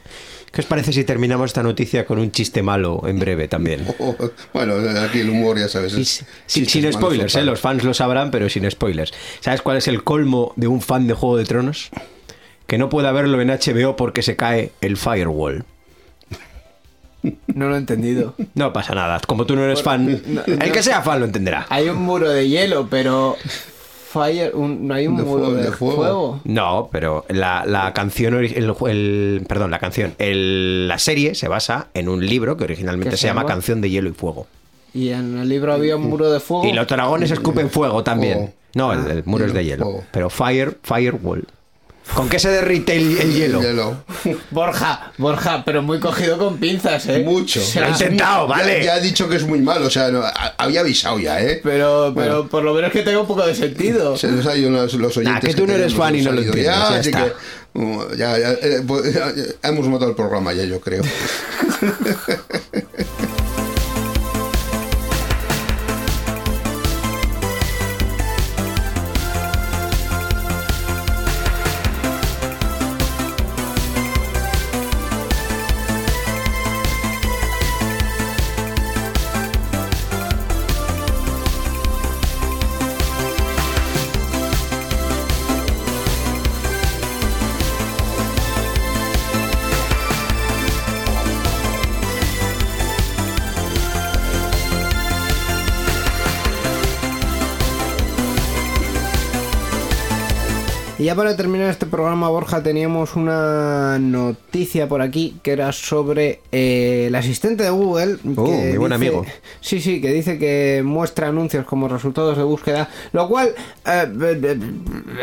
[0.52, 3.84] ¿Qué os parece si terminamos esta noticia con un chiste malo en breve también?
[3.98, 4.14] O-
[4.52, 5.94] bueno, aquí el humor, ya sabes.
[5.94, 7.42] Es- si- sin, sin spoilers, ¿eh?
[7.42, 9.12] los fans lo sabrán, pero sin spoilers.
[9.40, 11.90] ¿Sabes cuál es el colmo de un fan de Juego de Tronos?
[12.68, 15.64] Que no pueda verlo en HBO porque se cae el firewall.
[17.54, 18.34] No lo he entendido.
[18.54, 20.08] No pasa nada, como tú no eres fan,
[20.46, 21.66] el que sea fan lo entenderá.
[21.70, 23.36] Hay un muro de hielo, pero...
[24.12, 25.96] Fire, un- no hay un De muro fuego, de, de fuego.
[25.96, 26.40] fuego.
[26.44, 31.88] No, pero la, la canción, el, el- perdón, la canción, el- la serie se basa
[31.94, 33.54] en un libro que originalmente ¿Qué se, se llama llama?
[33.54, 34.46] Canción de Hielo y Fuego.
[34.92, 36.64] Y en el libro había un muro de fuego.
[36.64, 38.34] Y los dragones escupen fuego también.
[38.34, 38.52] Fuego.
[38.76, 39.84] No, el, el muro es de hielo.
[39.84, 40.04] Fuego.
[40.12, 41.44] Pero fire, firewall.
[42.12, 43.60] ¿Con qué se derrite el, el hielo?
[43.62, 44.04] Hielo.
[44.50, 47.20] Borja, Borja, pero muy cogido con pinzas, ¿eh?
[47.24, 47.60] Mucho.
[47.60, 48.84] Se Lo la- intentado, vale.
[48.84, 51.60] Ya, ha dicho que es muy malo, o sea, no, a- había avisado ya, ¿eh?
[51.64, 54.16] Pero, pero por lo menos que tenga un poco de sentido.
[54.16, 55.42] Se nos ha ido los, los oyentes.
[55.42, 57.24] Nah, que tú no eres fan y no ha lo entiendes, ya así está.
[57.24, 57.32] que,
[57.80, 61.02] mm, ya, ya, eh, pues, ya, ya, hemos matado el programa ya, yo creo.
[101.14, 107.04] ya para terminar este programa, Borja, teníamos una noticia por aquí que era sobre eh,
[107.06, 108.16] el asistente de Google.
[108.16, 109.24] Que mi buen amigo.
[109.60, 113.54] Sí, sí, que dice que muestra anuncios como resultados de búsqueda, lo cual
[113.86, 114.58] eh,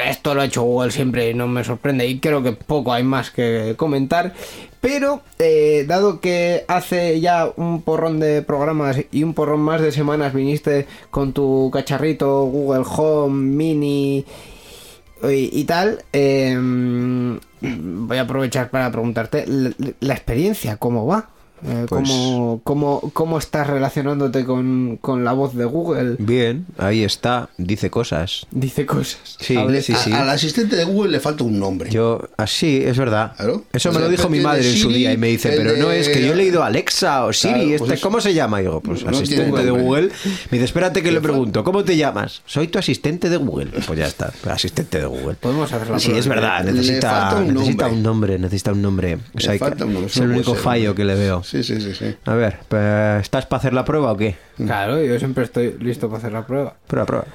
[0.08, 3.04] esto lo ha hecho Google siempre y no me sorprende y creo que poco hay
[3.04, 4.34] más que comentar.
[4.80, 9.92] Pero, eh, dado que hace ya un porrón de programas y un porrón más de
[9.92, 14.26] semanas viniste con tu cacharrito Google Home Mini
[15.30, 19.46] y, tal, eh, voy a aprovechar para preguntarte
[20.00, 21.30] la experiencia, ¿cómo va?
[21.68, 26.16] Eh, Pues- ¿cómo, cómo, cómo estás relacionándote con, con la voz de Google?
[26.20, 28.48] Bien, ahí está, dice cosas.
[28.52, 29.38] Dice cosas.
[29.40, 30.22] Sí, Hable- sí, A-.
[30.22, 31.90] Al asistente de Google le falta un nombre.
[31.92, 33.34] Yo, así, es verdad.
[33.36, 33.64] Claro.
[33.74, 35.50] Eso O me sea, lo dijo mi madre en su Siri, día y me dice,
[35.56, 38.02] pero no de- es que yo he leído Alexa o Siri, Claro, pues este.
[38.02, 38.60] ¿cómo se llama?
[38.60, 39.72] Y digo, pues No asistente de.
[39.72, 40.10] Google.
[40.50, 42.42] Me dice, espérate que le pregunto, ¿cómo te llamas?
[42.46, 43.68] Soy tu asistente de Google.
[43.86, 45.36] Pues ya está, asistente de Google.
[45.36, 47.98] Podemos hacer la Sí, es verdad, necesita, necesita nombre.
[47.98, 49.18] un nombre, necesita un nombre.
[49.36, 51.44] O sea, que- un nombre, es el no único fallo que le veo.
[51.52, 52.16] Sí, sí, sí, sí.
[52.26, 54.36] A ver, pues, ¿estás para hacer la prueba o qué?
[54.56, 56.76] Claro, yo siempre estoy listo para hacer la prueba.
[56.88, 57.26] Prueba, prueba.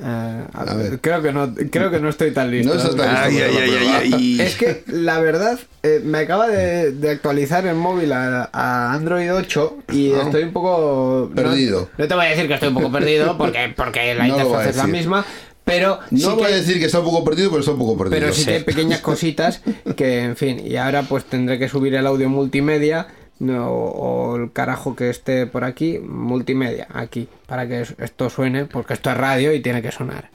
[0.00, 1.00] Eh, a A ver, ver.
[1.00, 2.74] Creo que no, creo que no estoy tan listo.
[2.74, 4.40] No estás tan listo Ay, ay.
[4.40, 9.32] Es que la verdad, eh, me acaba de, de actualizar el móvil a, a Android
[9.32, 10.22] 8 y Ah.
[10.24, 11.30] estoy un poco...
[11.34, 11.88] Perdido.
[11.98, 14.76] No, te voy a decir que estoy un poco perdido porque, porque la interfaz es
[14.76, 15.24] la misma,
[15.64, 17.78] pero No sí voy que, a decir que está un poco perdido, pero está un
[17.78, 18.18] poco perdido.
[18.20, 19.62] pero sí que hay pequeñas cositas
[19.94, 23.06] que, en fin, y ahora pues tendré que subir el audio multimedia
[23.42, 28.64] no, o el carajo que esté por aquí, multimedia, aquí, para que es- esto suene,
[28.66, 30.30] porque esto es radio y tiene que sonar.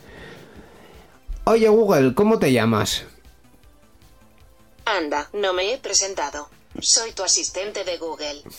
[1.45, 3.05] Oye Google, ¿cómo te llamas?
[4.85, 6.49] Anda, no me he presentado.
[6.79, 8.43] Soy tu asistente de Google.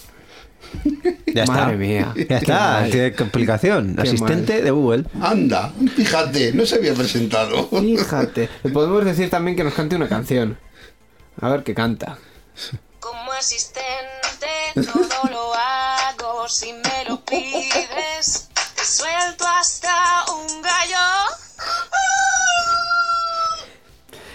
[1.26, 1.52] Ya está.
[1.54, 2.12] Madre mía.
[2.16, 2.86] Ya Qué está.
[2.90, 3.94] Qué complicación.
[3.94, 5.04] Qué Asistente de Google.
[5.20, 7.68] Anda, fíjate, no se había presentado.
[7.68, 8.48] Fíjate.
[8.64, 10.58] Le podemos decir también que nos cante una canción.
[11.40, 12.18] A ver qué canta.
[12.98, 14.17] Como asistente
[14.86, 18.48] todo lo hago si me lo pides.
[18.76, 20.98] Te suelto hasta un gallo.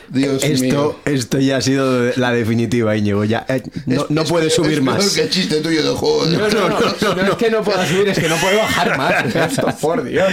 [0.09, 0.99] Dios Esto, mío.
[1.05, 3.23] esto ya ha sido la definitiva, Íñigo.
[3.23, 5.09] Ya, eh, no, Es- no es puede peor- subir es peor más.
[5.11, 6.25] que el chiste tuyo de juego.
[6.25, 6.79] de- No, no, no,
[7.15, 9.35] no, es que no puedo subir, es que no puedo bajar más.
[9.35, 10.31] Esto, por Dios.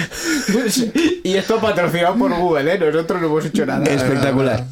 [1.24, 2.78] Y esto patrocinado por Google, ¿eh?
[2.78, 3.84] Nosotros no hemos hecho nada.
[3.86, 4.64] Espectacular.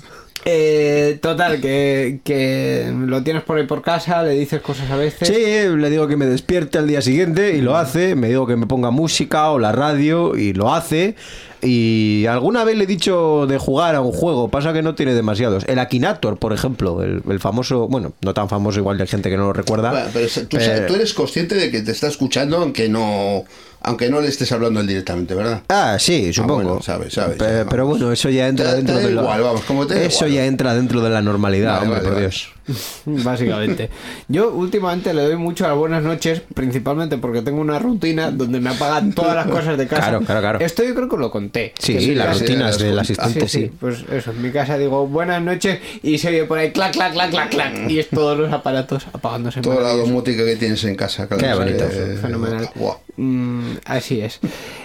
[0.44, 5.28] Eh, total, que, que lo tienes por ahí por casa, le dices cosas a veces.
[5.28, 8.14] Sí, le digo que me despierte al día siguiente y lo hace.
[8.14, 11.16] Me digo que me ponga música o la radio y lo hace.
[11.62, 15.14] Y alguna vez le he dicho de jugar a un juego, pasa que no tiene
[15.14, 15.64] demasiados.
[15.66, 19.36] El Akinator, por ejemplo, el, el famoso, bueno, no tan famoso, igual hay gente que
[19.36, 19.90] no lo recuerda.
[19.90, 23.44] Bueno, pero tú, Eh, tú eres consciente de que te está escuchando aunque no
[23.80, 25.62] aunque no le estés hablando él directamente, ¿verdad?
[25.68, 26.54] Ah, sí, supongo.
[26.64, 27.98] bueno, sabes, sabes, Pe- ya, pero vamos.
[28.00, 30.32] bueno, eso ya entra Te- te dentro da de igual, vamos, como te Eso igual.
[30.36, 32.26] ya entra dentro de la normalidad, Vale, hombre, vale, por vale.
[32.26, 32.48] Dios.
[33.06, 33.90] Básicamente.
[34.28, 38.70] Yo últimamente le doy mucho las buenas noches, principalmente porque tengo una rutina donde me
[38.70, 40.02] apagan todas las cosas de casa.
[40.02, 40.60] Claro, claro, claro.
[40.60, 41.72] Esto yo creo que lo conté.
[41.78, 43.70] Sí, en mi las rutinas sí, del sí, asistente, sí.
[43.78, 47.12] Pues eso, en mi casa digo buenas noches y se oye por ahí clac, clac,
[47.12, 47.90] clac, clac, clac.
[47.90, 49.60] Y es todos los aparatos apagándose.
[49.60, 51.42] Toda la domótica que tienes en casa, claro.
[51.42, 51.84] Qué bonito.
[51.84, 52.70] Eh, Fenomenal.
[53.18, 54.38] Mm, así es.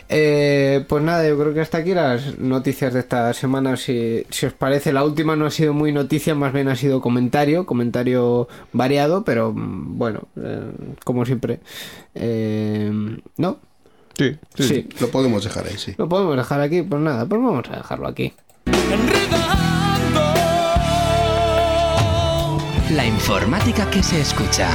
[0.09, 3.77] Eh, pues nada, yo creo que hasta aquí las noticias de esta semana.
[3.77, 6.99] Si, si os parece, la última no ha sido muy noticia, más bien ha sido
[6.99, 10.71] comentario, comentario variado, pero mm, bueno, eh,
[11.05, 11.59] como siempre.
[12.15, 12.91] Eh,
[13.37, 13.59] ¿No?
[14.17, 14.87] Sí, Sí.
[14.99, 15.93] Lo podemos dejar ahí, sí.
[15.97, 16.81] ¿Lo podemos dejar aquí?
[16.81, 18.33] Pues nada, pues vamos a dejarlo aquí.
[22.91, 24.69] La informática que se escucha.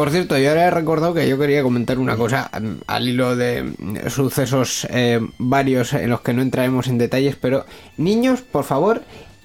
[0.00, 2.50] Por cierto, yo ahora he recordado que yo quería comentar una cosa
[2.86, 3.74] al hilo de
[4.08, 7.66] sucesos eh, varios en los que no entraremos en detalles, pero
[7.98, 9.02] niños, por favor,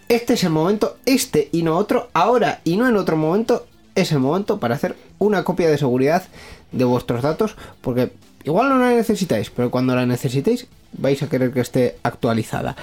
[0.08, 4.14] este es el momento, este y no otro, ahora y no en otro momento, es
[4.14, 6.24] el momento para hacer una copia de seguridad
[6.72, 8.14] de vuestros datos, porque
[8.46, 12.78] igual no la necesitáis, pero cuando la necesitéis vais a querer que esté actualizada.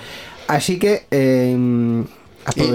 [0.47, 1.07] Así que...
[1.11, 2.05] eh,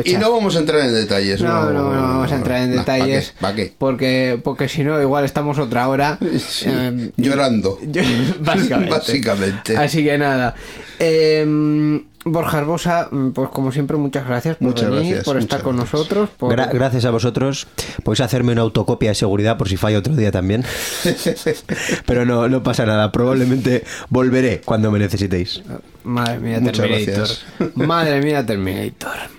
[0.05, 1.41] Y, no vamos a entrar en detalles.
[1.41, 3.33] No, no, no vamos a entrar en No, detalles.
[3.39, 3.73] ¿Para qué?
[3.77, 6.17] Porque, porque si no, igual estamos otra hora.
[6.39, 7.77] Sí, eh, llorando.
[7.87, 8.01] yo-
[8.39, 8.91] básicamente.
[8.91, 9.77] Básicamente.
[9.77, 10.55] Así que nada.
[10.99, 15.77] Eh, Borja Arbosa, pues como siempre, muchas gracias por Muchas venir, gracias, por estar con
[15.77, 15.93] gracias.
[15.93, 16.29] nosotros.
[16.37, 17.67] por- Gra- gracias a vosotros.
[18.03, 20.65] Podéis hacerme una autocopia de seguridad por si falla otro día también.
[22.05, 23.11] Pero no, no pasa nada.
[23.11, 25.61] Probablemente volveré cuando me necesitéis.
[26.03, 27.15] Madre mía, Muchas Terminator.
[27.15, 27.45] gracias.
[27.75, 29.36] Madre mía, Terminator.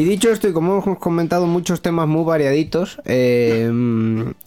[0.00, 3.70] Y dicho esto, y como hemos comentado muchos temas muy variaditos, eh,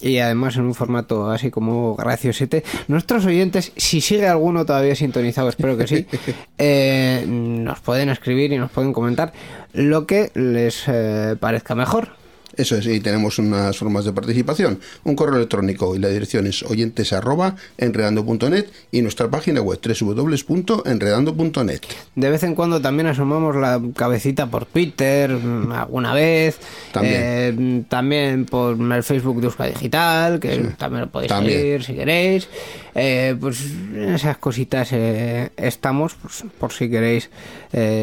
[0.01, 5.49] y además en un formato así como graciosete, nuestros oyentes, si sigue alguno todavía sintonizado,
[5.49, 6.08] espero que sí,
[6.58, 9.32] eh, nos pueden escribir y nos pueden comentar
[9.74, 12.22] lo que les eh, parezca mejor.
[12.56, 14.80] Eso es, y tenemos unas formas de participación.
[15.04, 21.82] Un correo electrónico y la dirección es oyentes arroba enredando.net y nuestra página web www.enredando.net.
[22.16, 26.60] De vez en cuando también asomamos la cabecita por Twitter, mm, alguna vez.
[26.91, 27.22] También.
[27.24, 31.60] Eh, también por el Facebook de Euska Digital, que también lo podéis También.
[31.60, 32.47] seguir si queréis.
[32.95, 37.30] Eh, pues en esas cositas eh, estamos, pues, por si queréis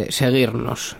[0.09, 0.97] seguirnos.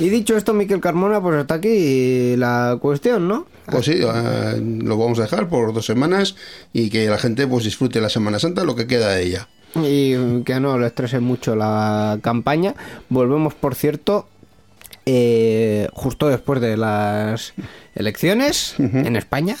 [0.00, 3.46] Y dicho esto, Miquel Carmona, pues hasta aquí la cuestión, ¿no?
[3.70, 6.36] Pues sí, eh, lo vamos a dejar por dos semanas
[6.72, 9.48] y que la gente pues disfrute la Semana Santa lo que queda de ella.
[9.76, 12.74] y que no le estrese mucho la campaña.
[13.10, 14.26] Volvemos, por cierto,
[15.06, 17.52] eh, justo después de las
[17.94, 19.56] elecciones en España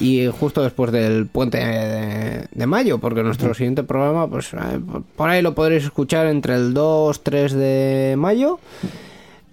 [0.00, 4.80] y justo después del puente de, de mayo, porque nuestro siguiente programa, pues eh,
[5.16, 8.60] por ahí lo podréis escuchar entre el 2, 3 de mayo.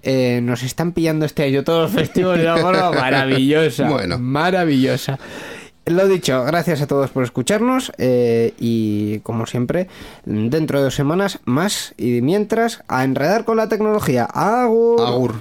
[0.07, 3.89] Eh, nos están pillando este año todos los festivos de una forma maravillosa.
[3.89, 4.19] Bueno.
[4.19, 5.17] Maravillosa.
[5.87, 9.87] Lo dicho, gracias a todos por escucharnos eh, y como siempre,
[10.25, 14.25] dentro de dos semanas más y mientras, a enredar con la tecnología.
[14.25, 15.01] Agur.
[15.01, 15.33] Agur.